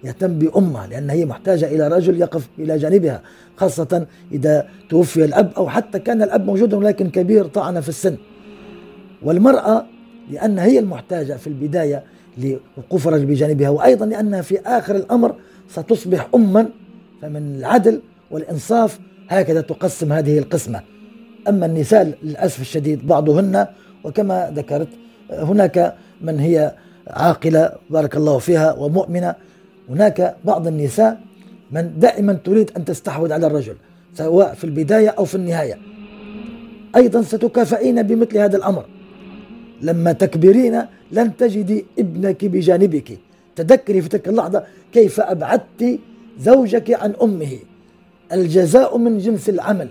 [0.04, 3.22] يهتم بأمها لأن هي محتاجة إلى رجل يقف إلى جانبها
[3.56, 8.16] خاصة إذا توفي الأب أو حتى كان الأب موجودا ولكن كبير طعن في السن.
[9.22, 9.86] والمرأة
[10.30, 12.04] لأن هي المحتاجة في البداية
[12.38, 15.34] لوقوف الرجل بجانبها وأيضا لأنها في آخر الأمر
[15.68, 16.68] ستصبح أما
[17.22, 20.93] فمن العدل والإنصاف هكذا تقسم هذه القسمة.
[21.48, 23.66] أما النساء للأسف الشديد بعضهن
[24.04, 24.88] وكما ذكرت
[25.30, 26.74] هناك من هي
[27.06, 29.34] عاقلة بارك الله فيها ومؤمنة.
[29.90, 31.20] هناك بعض النساء
[31.70, 33.76] من دائما تريد أن تستحوذ على الرجل
[34.14, 35.78] سواء في البداية أو في النهاية.
[36.96, 38.84] أيضا ستكافئين بمثل هذا الأمر.
[39.82, 43.18] لما تكبرين لن تجدي ابنك بجانبك.
[43.56, 45.98] تذكري في تلك اللحظة كيف أبعدت
[46.38, 47.58] زوجك عن أمه.
[48.32, 49.88] الجزاء من جنس العمل.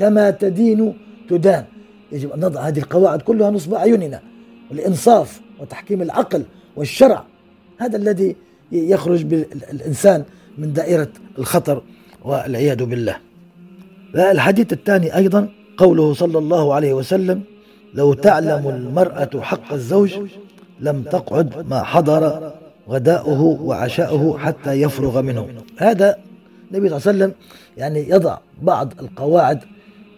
[0.00, 1.64] كما تدين تدان.
[2.12, 4.20] يجب أن نضع هذه القواعد كلها نصب أعيننا.
[4.72, 6.42] الإنصاف وتحكيم العقل
[6.76, 7.24] والشرع.
[7.78, 8.36] هذا الذي
[8.72, 10.24] يخرج بالإنسان
[10.58, 11.08] من دائرة
[11.38, 11.82] الخطر
[12.24, 13.16] والعياذ بالله.
[14.14, 17.42] الحديث الثاني أيضا قوله صلى الله عليه وسلم
[17.94, 20.18] لو تعلم المرأة حق الزوج
[20.80, 22.52] لم تقعد ما حضر
[22.88, 25.48] غداؤه وعشاؤه حتى يفرغ منه.
[25.76, 26.16] هذا
[26.70, 27.32] النبي صلى الله عليه وسلم
[27.76, 29.60] يعني يضع بعض القواعد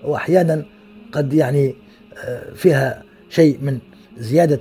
[0.05, 0.65] وأحيانا
[1.13, 1.75] قد يعني
[2.25, 3.79] آه، فيها شيء من
[4.19, 4.61] زيادة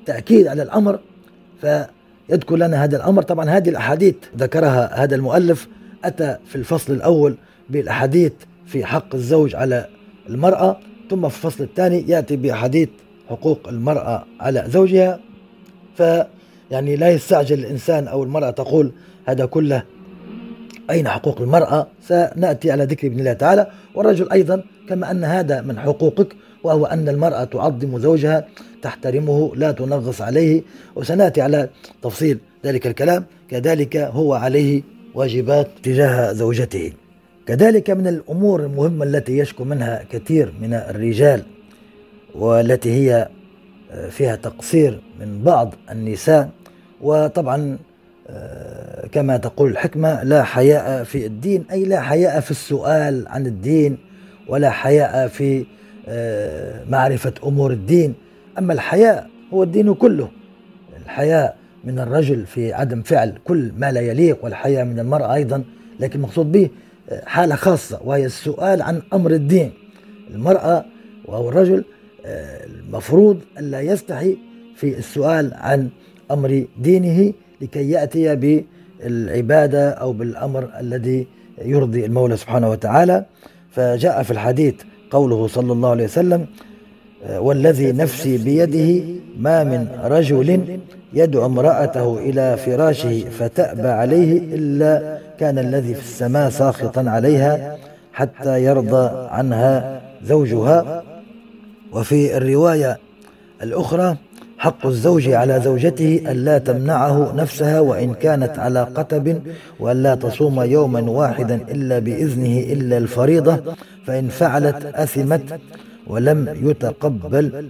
[0.00, 0.98] التأكيد على الأمر
[1.60, 3.22] فيذكر لنا هذا الأمر.
[3.22, 5.68] طبعا هذه الأحاديث ذكرها هذا المؤلف
[6.04, 7.36] أتى في الفصل الأول
[7.70, 8.32] بالأحاديث
[8.66, 9.88] في حق الزوج على
[10.28, 10.78] المرأة
[11.10, 12.88] ثم في الفصل الثاني يأتي بأحاديث
[13.28, 15.20] حقوق المرأة على زوجها.
[15.96, 16.02] ف
[16.70, 18.92] يعني لا يستعجل الإنسان أو المرأة تقول
[19.26, 19.82] هذا كله
[20.90, 23.66] أين حقوق المرأة؟ سنأتي على ذكر بإذن الله تعالى.
[23.94, 28.48] والرجل أيضا كما أن هذا من حقوقك وهو أن المرأة تعظم زوجها
[28.82, 30.62] تحترمه لا تنغص عليه.
[30.96, 31.68] وسنأتي على
[32.02, 33.24] تفصيل ذلك الكلام.
[33.50, 34.82] كذلك هو عليه
[35.14, 36.92] واجبات تجاه زوجته.
[37.46, 41.42] كذلك من الأمور المهمة التي يشكو منها كثير من الرجال
[42.34, 43.28] والتي هي
[44.10, 46.50] فيها تقصير من بعض النساء.
[47.00, 47.78] وطبعا
[49.12, 53.98] كما تقول الحكمة لا حياء في الدين أي لا حياء في السؤال عن الدين
[54.48, 55.64] ولا حياء في
[56.08, 58.14] آه، معرفة أمور الدين.
[58.58, 60.28] أما الحياء هو الدين كله.
[61.04, 65.64] الحياء من الرجل في عدم فعل كل ما لا يليق والحياء من المرأة أيضا
[66.00, 66.70] لكن مقصود به
[67.10, 69.72] آه، حالة خاصة وهي السؤال عن أمر الدين.
[70.34, 70.84] المرأة
[71.24, 71.84] وهو الرجل
[72.24, 74.36] المفروض ألا يستحي
[74.76, 75.88] في السؤال عن
[76.30, 78.36] أمر دينه لكي يأتي
[79.00, 81.26] بالعبادة أو بالأمر الذي
[81.64, 83.24] يرضي المولى سبحانه وتعالى.
[83.70, 84.74] فجاء في الحديث
[85.10, 86.46] قوله صلى الله عليه وسلم
[87.38, 89.04] والذي نفسي بيده
[89.38, 90.78] ما من رجل
[91.14, 97.76] يدعو امرأته إلى فراشه فتأبى عليه إلا كان الذي في السماء ساخطا عليها
[98.12, 101.02] حتى يرضى عنها زوجها.
[101.92, 102.98] وفي الرواية
[103.62, 104.16] الأخرى
[104.66, 109.42] حق الزوج على زوجته ألا تمنعه نفسها وإن كانت على قتب
[109.80, 113.56] وألا تصوم يوما واحدا إلا بإذنه إلا الفريضة
[114.06, 115.60] فإن فعلت أثمت
[116.06, 117.68] ولم يتقبل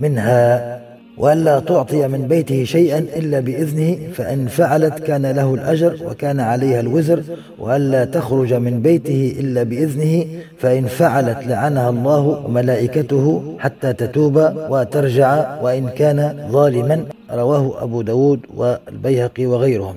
[0.00, 0.79] منها.
[1.20, 7.22] وألا تعطي من بيته شيئا إلا بإذنه فإن فعلت كان له الأجر وكان عليها الوزر
[7.58, 10.26] وألا تخرج من بيته إلا بإذنه
[10.58, 14.36] فإن فعلت لعنها الله وملائكته حتى تتوب
[14.70, 19.96] وترجع وإن كان ظالما رواه أبو داود والبيهقي وغيرهم.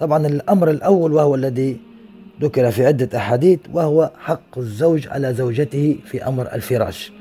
[0.00, 1.76] طبعا الأمر الأول وهو الذي
[2.42, 7.12] ذكر في عدة أحاديث وهو حق الزوج على زوجته في أمر الفراش.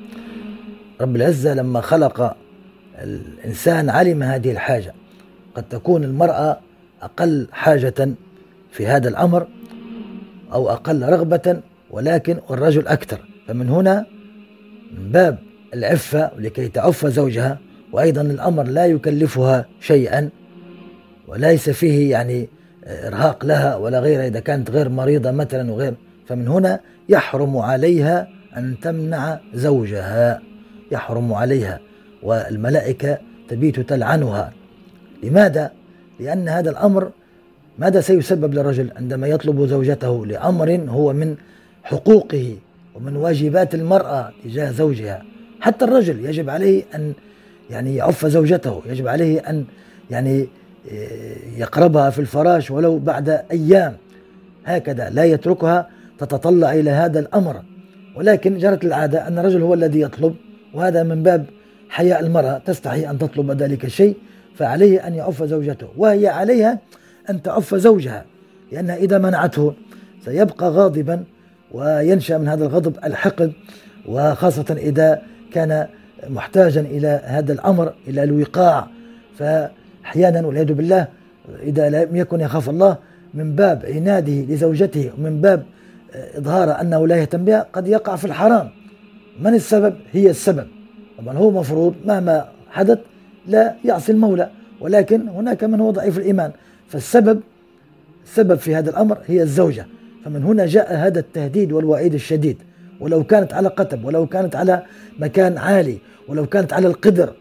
[1.01, 2.35] رب العزة لما خلق
[3.03, 4.93] الإنسان علم هذه الحاجة.
[5.55, 6.59] قد تكون المرأة
[7.01, 8.09] أقل حاجة
[8.71, 9.47] في هذا الأمر
[10.53, 13.19] أو أقل رغبة ولكن الرجل أكثر.
[13.47, 14.05] فمن هنا
[14.97, 15.37] من باب
[15.73, 17.59] العفة ولكي تعف زوجها
[17.91, 20.29] وأيضا الأمر لا يكلفها شيئا
[21.27, 22.49] وليس فيه يعني
[22.85, 25.93] إرهاق لها ولا غيرها إذا كانت غير مريضة مثلا وغير.
[26.27, 26.79] فمن هنا
[27.09, 28.27] يحرم عليها
[28.57, 30.41] أن تمنع زوجها
[30.91, 31.79] يحرم عليها.
[32.23, 33.17] والملائكة
[33.49, 34.53] تبيت تلعنها.
[35.23, 35.71] لماذا؟
[36.19, 37.11] لأن هذا الأمر
[37.79, 41.35] ماذا سيسبب للرجل عندما يطلب زوجته لأمر هو من
[41.83, 42.55] حقوقه
[42.95, 45.23] ومن واجبات المرأة تجاه زوجها.
[45.61, 47.13] حتى الرجل يجب عليه أن
[47.69, 49.65] يعني يعف زوجته يجب عليه أن
[50.11, 50.47] يعني
[51.57, 53.97] يقربها في الفراش ولو بعد أيام.
[54.65, 57.61] هكذا لا يتركها تتطلع إلى هذا الأمر.
[58.15, 60.35] ولكن جرت العادة أن الرجل هو الذي يطلب
[60.73, 61.45] وهذا من باب
[61.91, 64.17] حياء المرأة تستحي أن تطلب ذلك الشيء
[64.55, 65.87] فعليه أن يعف زوجته.
[65.97, 66.79] وهي عليها
[67.29, 68.25] أن تعف زوجها
[68.71, 69.73] لأنها إذا منعته
[70.25, 71.23] سيبقى غاضبا
[71.71, 73.51] وينشأ من هذا الغضب الحقد
[74.07, 75.21] وخاصة إذا
[75.53, 75.87] كان
[76.29, 78.87] محتاجا إلى هذا الأمر إلى الوقاع.
[79.37, 81.07] فأحيانا والعياذ بالله
[81.63, 82.97] إذا لم يكن يخاف الله
[83.33, 85.63] من باب عناده لزوجته ومن باب
[86.37, 88.69] إظهار أنه لا يهتم بها قد يقع في الحرام.
[89.41, 90.67] من السبب؟ هي السبب.
[91.21, 92.99] طبعا هو مفروض مهما حدث
[93.47, 94.49] لا يعصي المولى
[94.81, 96.51] ولكن هناك من هو ضعيف الإيمان.
[96.87, 97.41] فالسبب
[98.23, 99.85] السبب في هذا الأمر هي الزوجة.
[100.25, 102.57] فمن هنا جاء هذا التهديد والوعيد الشديد.
[102.99, 104.83] ولو كانت على قتب ولو كانت على
[105.19, 105.97] مكان عالي
[106.27, 107.33] ولو كانت على القدر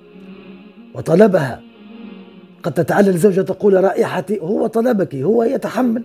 [0.95, 1.61] وطلبها
[2.63, 6.03] قد تتعلل الزوجة تقول رائحتي هو طلبك هو يتحمل.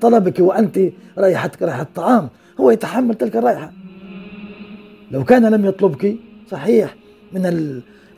[0.00, 0.78] طلبك وأنت
[1.18, 2.28] رائحتك رائحة الطعام
[2.60, 3.72] هو يتحمل تلك الرائحة.
[5.10, 6.16] لو كان لم يطلبك
[6.52, 6.96] صحيح
[7.32, 7.42] من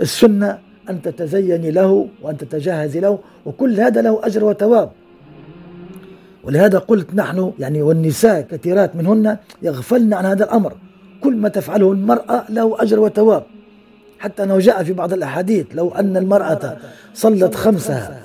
[0.00, 0.58] السنة
[0.90, 4.90] أن تتزيني له وأن تتجهزي له وكل هذا له أجر وثواب.
[6.44, 10.72] ولهذا قلت نحن يعني والنساء كثيرات منهن يغفلن عن هذا الأمر.
[11.22, 13.42] كل ما تفعله المرأة له أجر وثواب.
[14.18, 16.76] حتى أنه جاء في بعض الأحاديث لو أن المرأة
[17.14, 18.22] صلت خمسها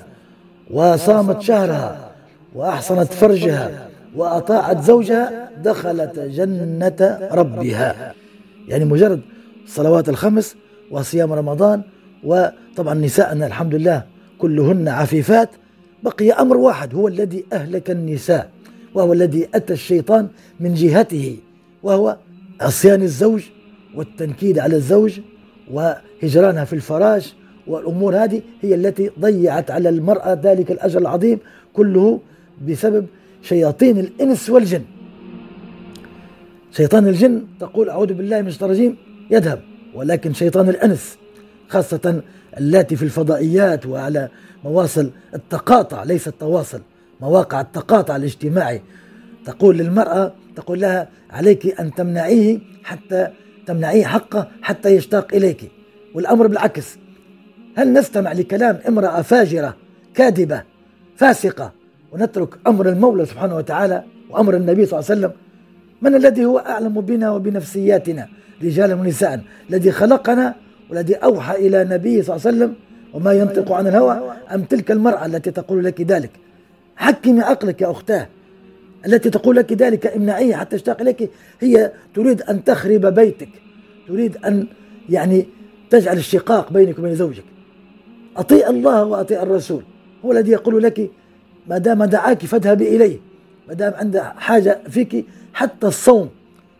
[0.70, 2.10] وصامت شهرها
[2.54, 8.14] وأحصنت فرجها وأطاعت زوجها دخلت جنة ربها.
[8.68, 9.20] يعني مجرد
[9.64, 10.56] الصلوات الخمس
[10.90, 11.82] وصيام رمضان
[12.24, 14.04] وطبعا نساءنا الحمد لله
[14.38, 15.50] كلهن عفيفات.
[16.02, 18.50] بقي أمر واحد هو الذي أهلك النساء
[18.94, 20.28] وهو الذي أتى الشيطان
[20.60, 21.36] من جهته
[21.82, 22.16] وهو
[22.60, 23.42] عصيان الزوج
[23.94, 25.20] والتنكيد على الزوج
[25.70, 27.34] وهجرانها في الفراش
[27.66, 31.38] والأمور هذه هي التي ضيعت على المرأة ذلك الأجر العظيم
[31.72, 32.20] كله
[32.68, 33.06] بسبب
[33.42, 34.82] شياطين الإنس والجن.
[36.72, 38.96] شيطان الجن تقول أعوذ بالله من الشيطان الرجيم.
[39.30, 39.60] يذهب
[39.94, 41.18] ولكن شيطان الأنس
[41.68, 42.22] خاصة
[42.58, 44.28] اللاتي في الفضائيات وعلى
[44.64, 46.80] مواصل التقاطع ليس التواصل
[47.20, 48.82] مواقع التقاطع الاجتماعي.
[49.44, 53.28] تقول للمرأة تقول لها عليك أن تمنعيه حتى
[53.66, 55.70] تمنعيه حقه حتى يشتاق إليك.
[56.14, 56.98] والأمر بالعكس.
[57.76, 59.76] هل نستمع لكلام امرأة فاجرة
[60.14, 60.62] كاذبة
[61.16, 61.72] فاسقة
[62.12, 65.32] ونترك أمر المولى سبحانه وتعالى وأمر النبي صلى الله عليه وسلم؟
[66.02, 68.28] من الذي هو أعلم بنا وبنفسياتنا؟
[68.62, 70.54] رجالا ونساء الذي خلقنا
[70.90, 72.74] والذي أوحى إلى نبيه صلى الله عليه وسلم
[73.14, 76.30] وما ينطق عن الهوى أم تلك المرأة التي تقول لك ذلك.
[76.96, 78.28] حكمي عقلك يا أختاه.
[79.06, 81.30] التي تقول لك ذلك امنعيه حتى تشتاق إليك.
[81.60, 83.48] هي تريد أن تخرب بيتك.
[84.08, 84.66] تريد أن
[85.08, 85.46] يعني
[85.90, 87.44] تجعل الشقاق بينك وبين زوجك.
[88.36, 89.82] أطيع الله وأطيع الرسول.
[90.24, 91.10] هو الذي يقول لك
[91.68, 93.18] ما دام دعاك فاذهبي إليه.
[93.68, 96.28] ما دام عنده حاجة فيك حتى الصوم.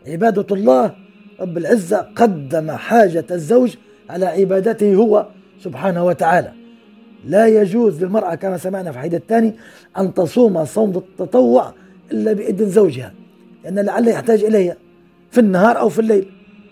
[0.06, 0.94] عبادة الله
[1.40, 3.74] رب العزة قدم حاجة الزوج
[4.10, 5.26] على عبادته هو
[5.64, 6.52] سبحانه وتعالى.
[7.26, 9.54] لا يجوز للمرأة كما سمعنا في الحديث الثاني
[9.98, 11.72] أن تصوم صوم التطوع
[12.12, 13.12] إلا بإذن زوجها
[13.64, 14.76] لأن لعل يحتاج إليها
[15.30, 16.26] في النهار أو في الليل.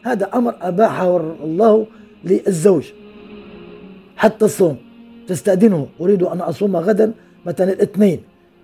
[0.04, 1.86] هذا أمر أباحه الله
[2.24, 2.84] للزوج.
[4.16, 4.76] حتى الصوم
[5.28, 5.88] تستأذنه.
[6.00, 7.12] أريد أن أصوم غدا
[7.46, 8.20] مثلا الاثنين.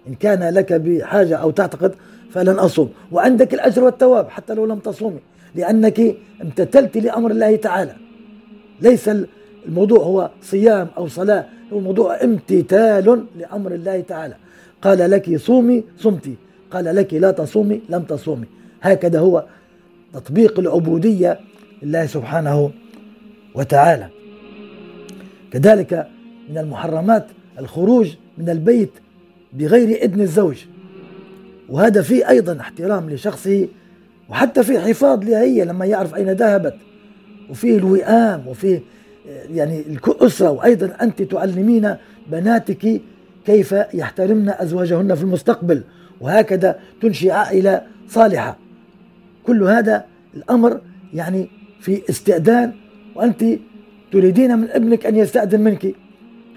[0.09, 1.95] إن كان لك بحاجة أو تعتقد
[2.31, 2.91] فلن أصوم.
[3.13, 5.21] وعندك الأجر والثواب حتى لو لم تصومي.
[5.55, 7.95] لأنك امتثلت لأمر الله تعالى.
[8.81, 9.11] ليس
[9.67, 14.37] الموضوع هو صيام أو صلاة هو موضوع امتثال لأمر الله تعالى.
[14.83, 16.35] قال لك صومي صمتي
[16.71, 18.47] قال لك لا تصومي لم تصومي.
[18.83, 19.45] هكذا هو
[20.13, 21.41] تطبيق العبودية
[21.83, 22.71] لله سبحانه
[23.55, 24.09] وتعالى.
[25.51, 26.09] كذلك
[26.51, 27.27] من المحرمات
[27.59, 28.91] الخروج من البيت
[29.53, 30.57] بغير إذن الزوج.
[31.69, 33.69] وهذا فيه أيضا احترام لشخصه
[34.29, 36.75] وحتى في حفاظ لها هي لما يعرف أين ذهبت.
[37.51, 38.83] وفيه الوئام وفيه
[39.51, 41.95] يعني الأسرة وأيضا أنت تعلمين
[42.31, 43.01] بناتك
[43.47, 45.83] كيف يحترمن أزواجهن في المستقبل.
[46.21, 48.59] وهكذا تنشئ عائلة صالحة.
[49.47, 50.05] كل هذا
[50.35, 50.81] الأمر
[51.15, 51.49] يعني
[51.81, 52.73] في استئذان.
[53.15, 53.45] وأنت
[54.13, 55.87] تريدين من ابنك أن يستأذن منك.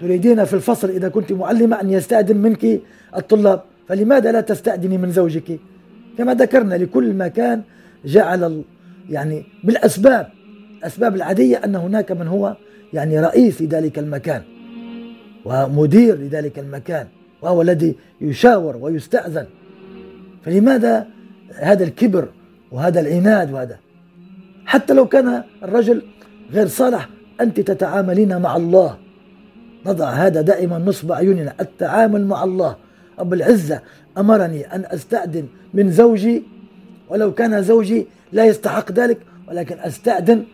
[0.00, 2.80] تريدين في الفصل إذا كنت معلمة أن يستأذن منك
[3.16, 3.62] الطلاب.
[3.88, 5.60] فلماذا لا تستأذني من زوجك؟
[6.18, 7.62] كما ذكرنا لكل مكان
[8.04, 8.62] جعل
[9.10, 10.26] يعني بالأسباب
[10.78, 12.56] الأسباب العادية أن هناك من هو
[12.92, 14.42] يعني رئيس لذلك المكان
[15.44, 17.06] ومدير لذلك المكان
[17.42, 19.46] وهو الذي يشاور ويستأذن.
[20.44, 21.06] فلماذا
[21.54, 22.28] هذا الكبر
[22.72, 23.78] وهذا العناد وهذا؟
[24.66, 26.02] حتى لو كان الرجل
[26.52, 27.08] غير صالح
[27.40, 28.98] أنت تتعاملين مع الله.
[29.86, 32.76] نضع هذا دائما نصب أعيننا التعامل مع الله.
[33.18, 33.80] رب العزة
[34.18, 36.42] أمرني أن أستأذن من زوجي
[37.08, 40.44] ولو كان زوجي لا يستحق ذلك ولكن أستأذن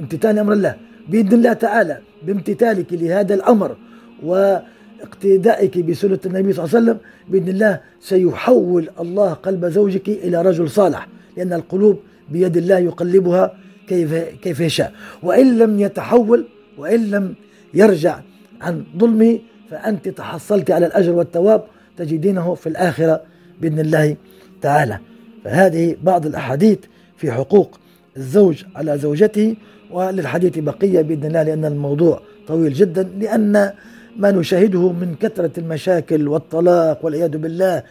[0.00, 0.74] امتثال أمر الله.
[1.08, 3.76] بإذن الله تعالى بامتثالك لهذا الأمر
[4.22, 6.98] واقتدائك بسنة النبي صلى الله عليه وسلم
[7.28, 11.98] بإذن الله سيحول الله قلب زوجك إلى رجل صالح لأن القلوب
[12.30, 13.54] بيد الله يقلبها
[13.88, 14.92] كيف كيف يشاء.
[15.22, 16.46] وإن لم يتحول
[16.78, 17.34] وإن لم
[17.74, 18.20] يرجع
[18.60, 19.38] عن ظلمه
[19.70, 21.64] فأنت تحصلت على الأجر والثواب
[21.96, 23.22] تجدينه في الآخرة
[23.60, 24.16] بإذن الله
[24.62, 24.98] تعالى.
[25.44, 26.78] فهذه بعض الأحاديث
[27.16, 27.78] في حقوق
[28.16, 29.56] الزوج على زوجته
[29.90, 33.72] وللحديث بقية بإذن الله لأن الموضوع طويل جدا لأن
[34.16, 37.82] ما نشاهده من كثرة المشاكل والطلاق والعياذ بالله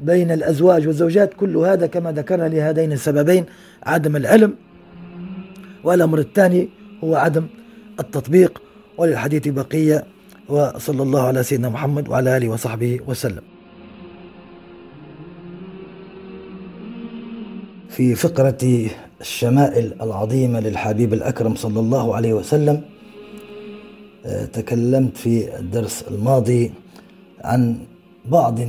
[0.00, 3.44] بين الأزواج والزوجات كل هذا كما ذكرنا لهذين السببين
[3.82, 4.54] عدم العلم
[5.84, 6.68] والأمر الثاني
[7.04, 7.46] هو عدم
[8.00, 8.62] التطبيق
[8.98, 10.04] وللحديث بقية
[10.48, 13.42] وصلى الله على سيدنا محمد وعلى آله وصحبه وسلم.
[17.88, 18.88] في فقرة
[19.20, 22.82] الشمائل العظيمة للحبيب الأكرم صلى الله عليه وسلم
[24.26, 26.72] آه، تكلمت في الدرس الماضي
[27.44, 27.78] عن
[28.24, 28.60] بعض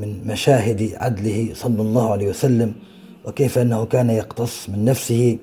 [0.00, 2.72] من مشاهد عدله صلى الله عليه وسلم
[3.24, 5.38] وكيف أنه كان يقتص من نفسه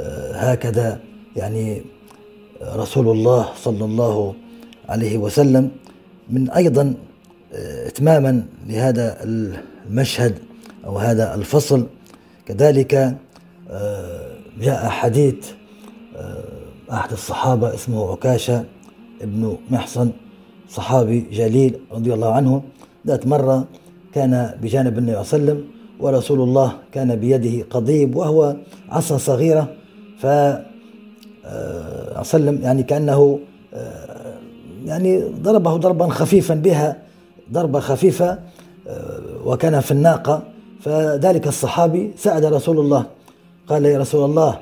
[0.00, 1.00] وهكذا
[1.36, 1.82] يعني
[2.76, 4.34] رسول الله صلى الله
[4.88, 5.70] عليه وسلم
[6.30, 6.94] من أيضا
[7.86, 10.38] إتماما لهذا المشهد
[10.86, 11.86] أو هذا الفصل
[12.46, 13.16] كذلك
[14.60, 15.34] جاء حديث
[16.92, 18.64] أحد الصحابة اسمه عكاشة
[19.22, 20.10] ابن محصن
[20.68, 22.62] صحابي جليل رضي الله عنه
[23.06, 23.64] ذات مرة
[24.14, 25.64] كان بجانب النبي صلى الله عليه وسلم
[26.00, 28.56] ورسول الله كان بيده قضيب وهو
[28.90, 29.68] عصا صغيرة
[30.18, 30.26] ف
[32.20, 33.38] وسلم يعني كأنه
[34.84, 36.96] يعني ضربه ضربا خفيفا بها
[37.52, 38.38] ضربة خفيفة
[39.44, 40.42] وكان في الناقة.
[40.80, 43.06] فذلك الصحابي سأل رسول الله
[43.68, 44.58] قال يا رسول الله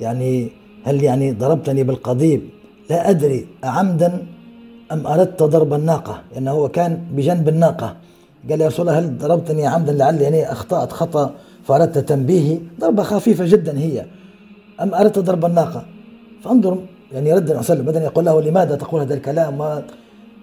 [0.00, 0.50] يعني
[0.84, 2.42] هل يعني ضربتني بالقضيب؟
[2.90, 4.26] لا أدري أعمدا
[4.92, 7.96] أم أردت ضرب الناقة؟ لأنه هو كان بجنب الناقة.
[8.50, 12.58] قال يا رسول الله هل ضربتني عمدا؟ لعلي يعني أخطأت خطأ فأردت تنبيهي.
[12.80, 14.06] ضربة خفيفة جدا هي.
[14.80, 15.84] أم أردت ضرب الناقة؟
[16.42, 16.78] فانظر
[17.12, 19.82] يعني رد النبي صلى الله عليه وسلم يقول له لماذا تقول هذا الكلام؟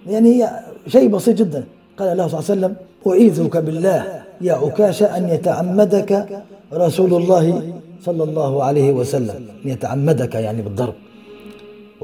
[0.06, 1.64] يعني هي شيء بسيط جدا.
[1.96, 2.76] قال له صلى الله عليه وسلم
[3.06, 6.28] أعيذك بالله يا عكاشة أن يتعمدك
[6.72, 9.48] رسول الله صلى الله عليه وسلم.
[9.64, 10.94] أن يتعمدك يعني بالضرب.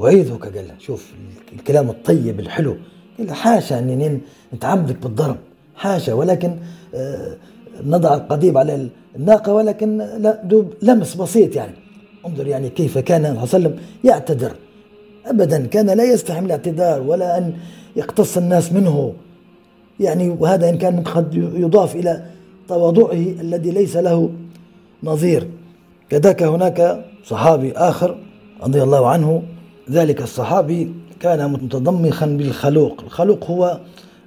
[0.03, 1.11] أعيذك قال شوف
[1.53, 2.75] الكلام الطيب الحلو.
[3.17, 4.21] قال حاشا أني
[4.53, 5.37] نتعمدك بالضرب.
[5.75, 6.55] حاشا ولكن
[6.95, 7.35] آه،
[7.83, 11.73] نضع القضيب على الناقة ولكن لا دوب لمس بسيط يعني.
[12.27, 14.51] انظر يعني كيف كان صلى الله عليه وسلم يعتذر.
[15.25, 17.53] أبدا كان لا يستحم الاعتذار ولا أن
[17.95, 19.13] يقتص الناس منه.
[19.99, 22.25] يعني وهذا إن كان قد يضاف إلى
[22.67, 24.29] تواضعه الذي ليس له
[25.03, 25.47] نظير.
[26.09, 28.17] كذاك هناك صحابي آخر
[28.63, 29.43] رضي الله عنه
[29.91, 33.01] ذلك الصحابي كان متضمخا بالخلوق.
[33.01, 33.79] الخلوق هو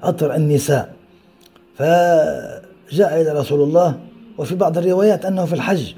[0.03, 0.93] عطر النساء.
[1.75, 3.95] فجاء إلى رسول الله
[4.39, 5.93] وفي بعض الروايات أنه في الحج.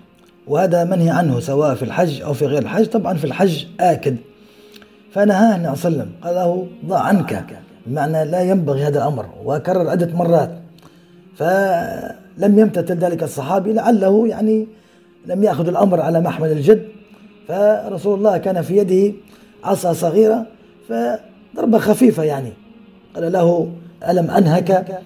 [0.47, 2.87] وهذا منهي عنه سواء في الحج أو في غير الحج.
[2.87, 4.17] طبعا في الحج آكد.
[5.13, 7.47] فنهاه النبي صلى الله عليه وسلم قال له ضع عنك.
[7.87, 10.51] بمعنى لا ينبغي هذا الأمر وكرر عدة مرات.
[11.37, 14.67] فلم يمتثل ذلك الصحابي لعله يعني
[15.27, 16.89] لم يأخذ الأمر على محمل الجد.
[17.49, 19.15] فرسول الله كان في يده
[19.65, 20.47] عصا صغيرة
[20.89, 22.53] فضربة خفيفة يعني.
[23.15, 23.73] قال له
[24.09, 25.03] ألم أنهك؟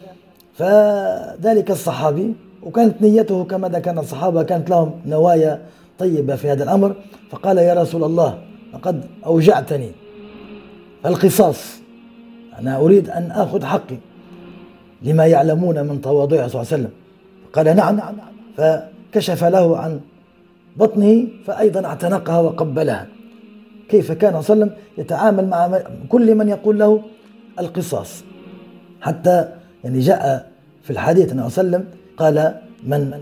[0.55, 2.35] فذلك الصحابي
[2.67, 5.63] وكانت نيته كما ذكرنا الصحابة كانت لهم نوايا
[5.99, 6.95] طيبة في هذا الأمر.
[7.31, 8.39] فقال يا رسول الله
[8.75, 9.91] لقد أوجعتني
[11.07, 11.79] القصاص.
[12.59, 13.97] أنا أريد أن آخذ حقي
[15.03, 16.91] لما يعلمون من تواضعه صلى الله عليه وسلم.
[17.53, 18.01] قال نعم.
[18.57, 20.01] فكشف له عن
[20.77, 23.07] بطنه فأيضا اعتنقها وقبلها.
[23.89, 27.03] كيف كان صلى الله عليه وسلم؟ يتعامل مع كل من يقول له
[27.59, 28.25] القصاص.
[29.01, 29.49] حتى
[29.85, 30.51] يعني جاء
[30.83, 31.85] في الحديث صلى الله عليه وسلم
[32.17, 32.55] قال
[32.87, 33.13] من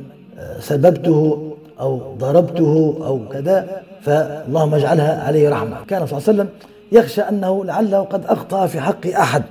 [0.61, 5.77] سببته أو ضربته أو كذا فاللهم اجعلها عليه رحمة.
[5.89, 6.49] كان صلى الله عليه وسلم
[6.93, 9.43] يخشى أنه لعله قد أخطأ في حق أحد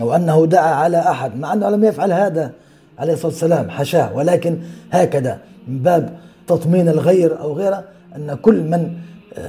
[0.00, 2.50] أو أنه دعا على أحد مع أنه لم يفعل هذا
[2.98, 4.16] عليه الصلاة والسلام حشاه.
[4.16, 4.58] ولكن
[4.90, 5.38] هكذا
[5.68, 7.84] من باب تطمين الغير أو غيره
[8.16, 8.92] أن كل من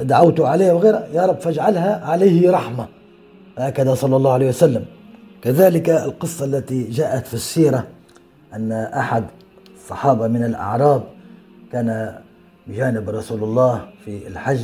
[0.01, 2.85] دعوت عليه وغيره يا رب فاجعلها عليه رحمة.
[3.57, 4.85] هكذا صلى الله عليه وسلم.
[5.41, 7.83] كذلك القصة التي جاءت في السيرة
[8.53, 9.23] أن أحد
[9.75, 11.03] الصحابة من الأعراب
[11.71, 12.15] كان
[12.67, 14.59] بجانب رسول الله في الحج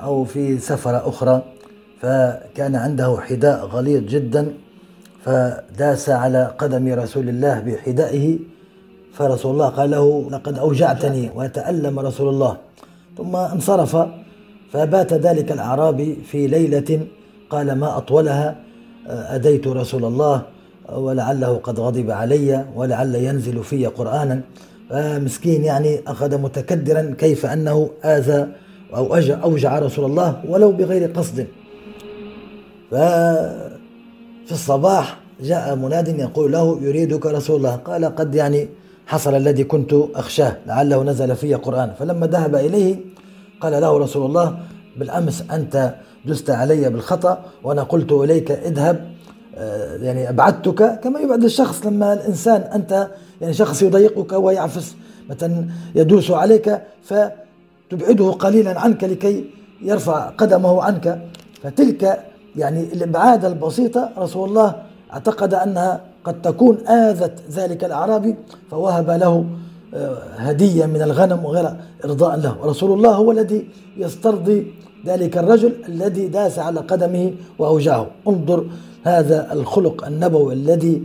[0.00, 1.42] أو في سفرة أخرى
[2.00, 4.52] فكان عنده حذاء غليظ جدا
[5.24, 8.38] فداس على قدم رسول الله بحذائه
[9.12, 12.56] فرسول الله قال له لقد أوجعتني وتألم رسول الله.
[13.16, 13.96] ثم انصرف
[14.72, 17.06] فبات ذلك الأعرابي في ليلة
[17.50, 18.56] قال ما أطولها؟
[19.06, 20.42] أديت رسول الله
[20.92, 24.40] ولعله قد غضب علي ولعل ينزل في قرآنا.
[24.90, 28.48] فمسكين يعني أخذ متكدرا كيف أنه آذى
[28.96, 29.14] أو
[29.44, 31.46] أوجع رسول الله ولو بغير قصد.
[32.90, 37.76] ففي الصباح جاء مناد يقول له يريدك رسول الله.
[37.76, 38.68] قال قد يعني
[39.06, 41.92] حصل الذي كنت أخشاه لعله نزل في قرآن.
[41.98, 42.96] فلما ذهب إليه
[43.60, 44.58] قال له رسول الله
[44.96, 45.94] بالأمس أنت
[46.26, 49.17] دست علي بالخطأ وأنا قلت إليك اذهب آه،
[50.00, 53.08] يعني أبعدتك كما يبعد الشخص لما الإنسان أنت
[53.40, 54.94] يعني شخص يضايقك ويعفس
[55.30, 59.44] مثلا يدوس عليك فتبعده قليلا عنك لكي
[59.82, 61.22] يرفع قدمه عنك.
[61.62, 62.18] فتلك
[62.56, 64.82] يعني الإبعاد البسيطة رسول الله
[65.12, 68.36] اعتقد أنها قد تكون آذت ذلك الأعرابي
[68.70, 69.44] فوهب له
[69.94, 72.56] آه، هدية من الغنم وغيرها إرضاء له.
[72.62, 74.74] ورسول الله هو الذي يسترضي
[75.06, 78.06] ذلك الرجل الذي داس على قدمه وأوجعه.
[78.28, 78.66] انظر
[79.04, 81.02] هذا الخلق النبوي الذي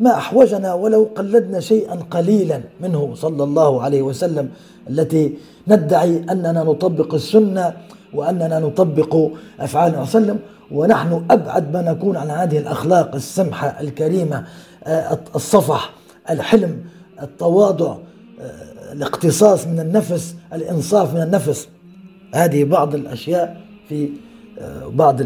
[0.00, 4.50] ما أحوجنا ولو قلدنا شيئا قليلا منه صلى الله عليه وسلم
[4.90, 5.34] التي
[5.68, 7.72] ندعي أننا نطبق السنة
[8.14, 9.30] وأننا نطبق
[9.60, 10.38] أفعال وسلم
[10.72, 14.44] ونحن أبعد ما نكون عن هذه الأخلاق السمحة الكريمة
[14.84, 15.92] آه، الصفح
[16.30, 16.84] الحلم
[17.22, 17.96] التواضع
[18.40, 21.68] آه، الاقتصاص من النفس الإنصاف من النفس.
[22.34, 24.10] هذه بعض الأشياء في
[24.58, 25.20] آه، بعض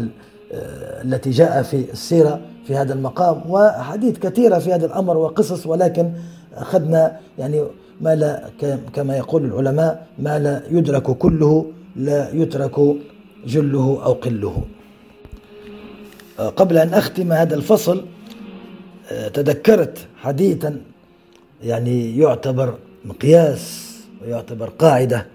[1.05, 6.11] التي جاء في السيرة في هذا المقام وحديث كثيرة في هذا الأمر وقصص ولكن
[6.55, 7.63] أخذنا يعني
[8.01, 8.49] ما لا
[8.93, 12.95] كما يقول العلماء ما لا يدرك كله لا يترك
[13.47, 14.63] جله أو قله.
[16.37, 18.05] قبل أن أختم هذا الفصل
[19.33, 20.77] تذكرت حديثا
[21.63, 22.73] يعني يعتبر
[23.05, 23.91] مقياس
[24.21, 25.25] ويعتبر قاعدة.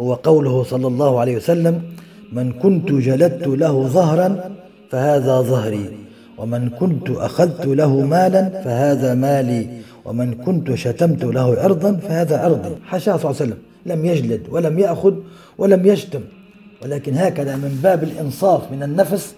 [0.00, 1.82] هو قوله صلى الله عليه وسلم
[2.32, 4.56] من كنت جلدت له ظهرا
[4.90, 5.96] فهذا ظهري.
[6.38, 9.68] ومن كنت أخذت له مالا فهذا مالي.
[10.04, 12.76] ومن كنت شتمت له عرضا فهذا عرضي.
[12.84, 13.58] حاشاه صلى الله عليه وسلم.
[13.86, 15.14] لم يجلد ولم يأخذ
[15.58, 16.20] ولم يشتم.
[16.82, 19.34] ولكن هكذا من باب الإنصاف من النفس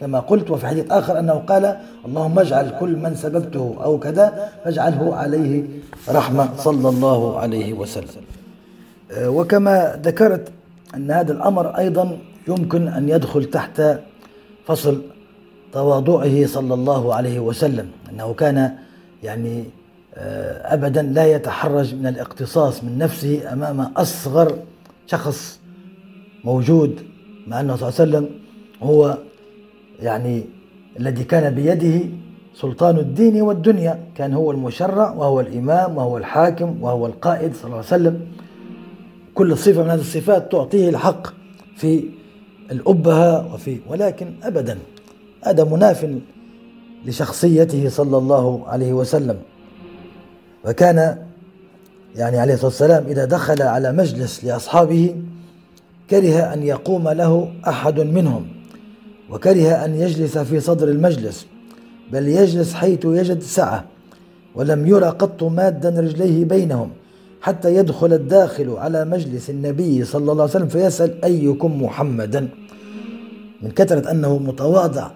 [0.00, 5.14] كما قلت وفي حديث آخر أنه قال اللهم اجعل كل من سببته أو كذا فاجعله
[5.14, 5.62] عليه
[6.08, 6.48] رحمة.
[6.56, 8.24] صلى الله عليه وسلم.
[9.12, 10.48] آه، وكما ذكرت
[10.94, 12.18] أن هذا الأمر أيضا
[12.48, 13.82] يمكن أن يدخل تحت
[14.66, 15.02] فصل
[15.72, 18.76] تواضعه صلى الله عليه وسلم أنه كان
[19.22, 19.64] يعني
[20.14, 24.58] آه، أبدا لا يتحرج من الاقتصاص من نفسه أمام أصغر
[25.06, 25.60] شخص
[26.44, 27.00] موجود
[27.46, 28.38] مع أنه صلى الله عليه وسلم
[28.82, 29.18] هو
[30.02, 30.44] يعني
[31.00, 32.08] الذي كان بيده
[32.54, 37.86] سلطان الدين والدنيا كان هو المشرع وهو الإمام وهو الحاكم وهو القائد صلى الله عليه
[37.86, 38.20] وسلم.
[39.34, 41.26] كل صفة من هذه الصفات تعطيه الحق
[41.76, 42.04] في
[42.70, 44.78] الأبهة وفي ولكن أبدا.
[45.42, 46.06] هذا مناف
[47.06, 49.38] لشخصيته صلى الله عليه وسلم.
[50.64, 51.18] وكان
[52.16, 55.16] يعني عليه الصلاة والسلام إذا دخل على مجلس لأصحابه
[56.10, 58.46] كره أن يقوم له أحد منهم
[59.30, 61.46] وكره أن يجلس في صدر المجلس
[62.12, 63.84] بل يجلس حيث يجد سعة
[64.54, 66.90] ولم يرى قط مادا رجليه بينهم.
[67.44, 72.48] حتى يدخل الداخل على مجلس النبي صلى الله عليه وسلم فيسأل أيكم محمدا.
[73.62, 75.10] من كثرة أنه متواضع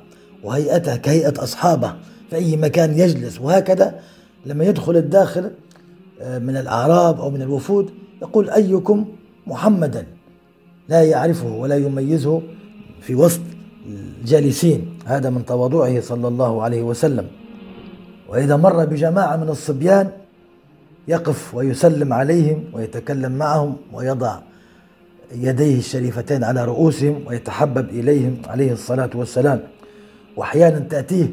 [0.44, 1.94] وهيئته كهيئة أصحابه
[2.30, 4.00] في أي مكان يجلس وهكذا
[4.46, 5.50] لما يدخل الداخل
[6.20, 7.90] آه، من الأعراب أو من الوفود
[8.22, 9.06] يقول أيكم
[9.46, 10.06] محمدا.
[10.88, 12.42] لا يعرفه ولا يميزه
[13.00, 13.40] في وسط
[14.20, 14.98] الجالسين.
[15.04, 17.26] هذا من تواضعه صلى الله عليه وسلم.
[18.28, 20.10] وإذا مر بجماعة من الصبيان
[21.08, 24.38] يقف ويسلم عليهم ويتكلم معهم ويضع
[25.34, 29.60] يديه الشريفتين على رؤوسهم ويتحبب إليهم عليه الصلاة والسلام.
[30.36, 31.28] وأحيانا تأتيه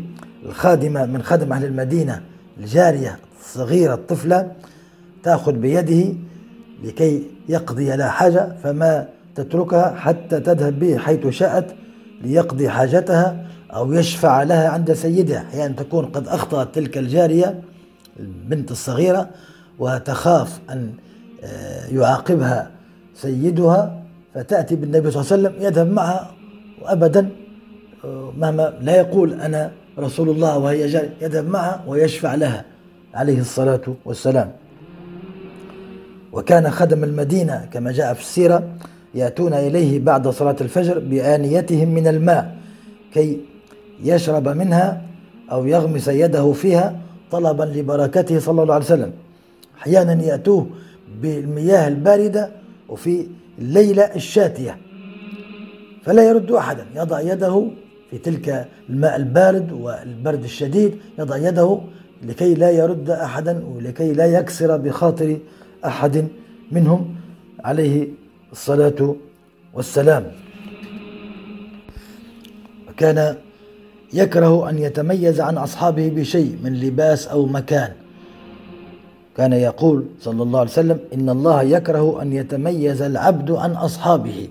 [0.45, 2.21] الخادمة من خدم أهل المدينة
[2.59, 4.51] الجارية الصغيرة الطفلة
[5.23, 6.13] تأخذ بيده
[6.83, 11.75] لكي يقضي لها حاجة فما تتركها حتى تذهب به حيث شاءت
[12.21, 15.39] ليقضي حاجتها أو يشفع لها عند سيدها.
[15.41, 17.61] أحيانا يعني تكون قد أخطأت تلك الجارية
[18.19, 19.29] البنت الصغيرة
[19.79, 20.91] وتخاف أن
[21.43, 22.71] آه، يعاقبها
[23.15, 24.01] سيدها
[24.33, 26.31] فتأتي بالنبي صلى الله عليه وسلم يذهب معها
[26.81, 27.29] وأبدا
[28.05, 32.65] آه، مهما لا يقول أنا رسول الله وهي جارية يذهب معها ويشفع لها
[33.13, 34.51] عليه الصلاة والسلام.
[36.33, 38.63] وكان خدم المدينة كما جاء في السيرة
[39.15, 42.55] يأتون إليه بعد صلاة الفجر بآنيتهم من الماء
[43.13, 43.39] كي
[44.03, 45.01] يشرب منها
[45.51, 46.99] أو يغمس يده فيها
[47.31, 49.11] طلبا لبركته صلى الله عليه وسلم.
[49.77, 50.67] أحيانا يأتوه
[51.21, 52.51] بالمياه الباردة
[52.89, 53.27] وفي
[53.59, 54.77] الليلة الشاتية.
[56.03, 56.85] فلا يرد أحدا.
[56.95, 57.67] يضع يده
[58.11, 60.95] في تلك الماء البارد والبرد الشديد.
[61.19, 61.79] يضع يده
[62.23, 65.37] لكي لا يرد أحدا ولكي لا يكسر بخاطر
[65.85, 66.27] أحد
[66.71, 67.15] منهم.
[67.63, 68.07] عليه
[68.51, 69.15] الصلاة
[69.73, 70.31] والسلام.
[72.89, 73.35] وكان
[74.13, 77.91] يكره أن يتميز عن أصحابه بشيء من لباس أو مكان.
[79.37, 84.47] كان يقول صلى الله عليه وسلم إن الله يكره أن يتميز العبد عن أصحابه.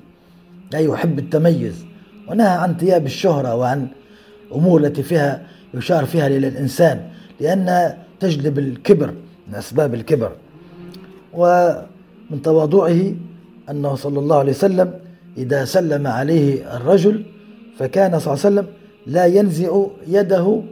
[0.72, 1.84] لا يحب التميز.
[2.28, 3.88] ونهى عن ثياب الشهرة وعن
[4.54, 5.42] أمور التي فيها
[5.74, 7.00] يشار فيها للإنسان
[7.40, 9.14] لأنها تجلب الكبر
[9.48, 10.32] من أسباب الكبر.
[11.32, 13.14] ومن تواضعه
[13.70, 14.92] أنه صلى الله عليه وسلم
[15.38, 17.24] إذا سلم عليه الرجل
[17.78, 18.66] فكان صلى الله عليه وسلم
[19.06, 20.62] لا ينزع يده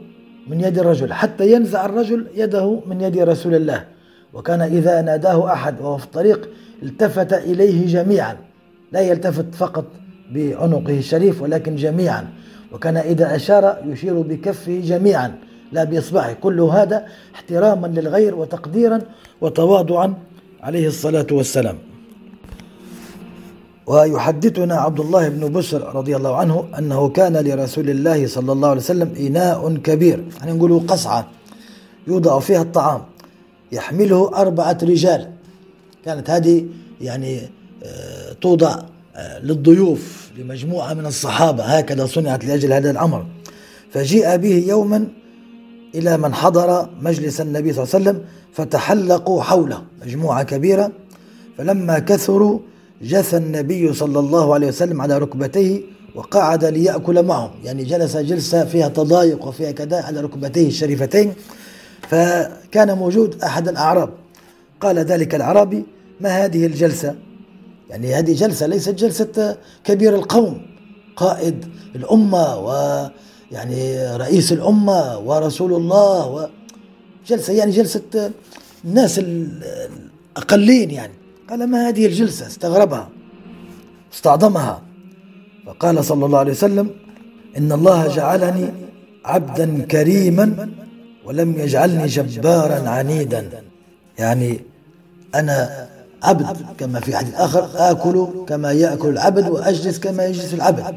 [0.47, 3.92] من يد الرجل حتى ينزع الرجل يده من يد رسول الله.
[4.33, 6.49] وكان إذا ناداه أحد وهو في الطريق
[6.83, 8.37] التفت إليه جميعا.
[8.91, 9.85] لا يلتفت فقط
[10.31, 12.27] بعنقه الشريف ولكن جميعا.
[12.71, 15.35] وكان إذا أشار يشير بكفه جميعا.
[15.71, 16.33] لا بإصبعه.
[16.33, 17.05] كل هذا
[17.35, 19.01] احتراما للغير وتقديرا
[19.41, 20.13] وتواضعا
[20.61, 21.77] عليه الصلاة والسلام.
[23.87, 28.81] ويحدثنا عبد الله بن بشر رضي الله عنه أنه كان لرسول الله صلى الله عليه
[28.81, 30.23] وسلم إناء كبير.
[30.39, 31.27] يعني نقول قصعة
[32.07, 33.01] يوضع فيها الطعام.
[33.73, 35.29] يحمله أربعة رجال.
[36.05, 36.65] كانت هذه
[37.01, 37.39] يعني
[37.83, 38.79] آه، توضع
[39.15, 41.63] آه، للضيوف لمجموعة من الصحابة.
[41.63, 43.25] هكذا صنعت لأجل هذا الأمر.
[43.91, 45.07] فجيء به يوما
[45.95, 50.91] إلى من حضر مجلس النبي صلى الله عليه وسلم فتحلقوا حوله مجموعة كبيرة.
[51.57, 52.59] فلما كثروا
[53.01, 55.81] جثى النبي صلى الله عليه وسلم على ركبتيه
[56.15, 61.33] وقعد ليأكل معهم يعني جلس جلسة فيها تضايق وفيها كذا على ركبتيه الشريفتين.
[62.09, 64.09] فكان موجود أحد الأعراب.
[64.81, 65.85] قال ذلك الأعرابي
[66.21, 67.15] ما هذه الجلسة؟
[67.89, 70.61] يعني هذه جلسة ليست جلسة كبير القوم
[71.15, 76.49] قائد الأمة ويعني رئيس الأمة ورسول الله و
[77.27, 78.31] جلسة يعني جلسة
[78.85, 81.13] الناس الأقلين يعني.
[81.49, 83.09] قال ما هذه الجلسة؟ استغربها
[84.13, 84.81] استعظمها.
[85.65, 86.89] فقال صلى الله عليه وسلم
[87.57, 88.69] إن الله جعلني
[89.25, 90.69] عبدا كريما
[91.25, 93.49] ولم يجعلني جبارا عنيدا.
[94.19, 94.59] يعني
[95.35, 95.87] أنا
[96.23, 100.95] عبد كما في حديث آخر آكل كما يأكل العبد وأجلس كما يجلس العبد.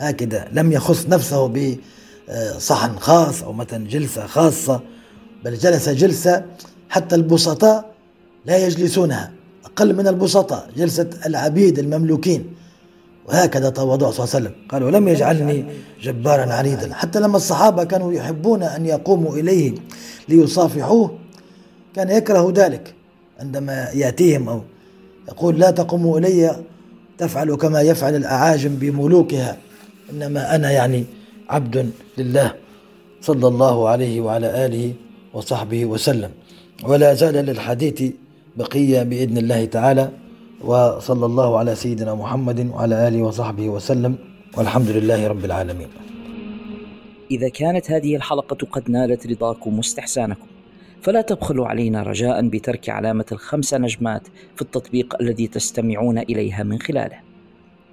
[0.00, 1.46] هكذا لم يخص نفسه
[2.28, 4.80] بصحن خاص أو مثلا جلسة خاصة
[5.44, 6.44] بل جلس جلسة
[6.88, 7.94] حتى البسطاء
[8.46, 9.32] لا يجلسونها
[9.64, 12.54] أقل من البسطاء جلسة العبيد المملوكين.
[13.28, 14.68] وهكذا تواضع صلى الله عليه وسلم.
[14.68, 15.64] قال ولم يجعلني
[16.02, 16.94] جبارا عنيدا.
[16.94, 19.74] حتى لما الصحابة كانوا يحبون أن يقوموا إليه
[20.28, 21.18] ليصافحوه
[21.94, 22.94] كان يكره ذلك.
[23.40, 24.60] عندما يأتيهم أو
[25.28, 26.56] يقول لا تقوموا إلي
[27.18, 29.56] تفعل كما يفعل الأعاجم بملوكها.
[30.12, 31.04] إنما أنا يعني
[31.48, 32.54] عبد لله
[33.22, 34.92] صلى الله عليه وعلى آله
[35.34, 36.30] وصحبه وسلم.
[36.84, 38.12] ولا زال للحديث
[38.56, 40.10] بقية بإذن الله تعالى.
[40.60, 44.18] وصلى الله على سيدنا محمد وعلى آله وصحبه وسلم
[44.56, 45.88] والحمد لله رب العالمين.
[47.30, 50.46] إذا كانت هذه الحلقة قد نالت رضاكم واستحسانكم
[51.02, 54.22] فلا تبخلوا علينا رجاء بترك علامة الخمس نجمات
[54.56, 57.25] في التطبيق الذي تستمعون إليها من خلاله.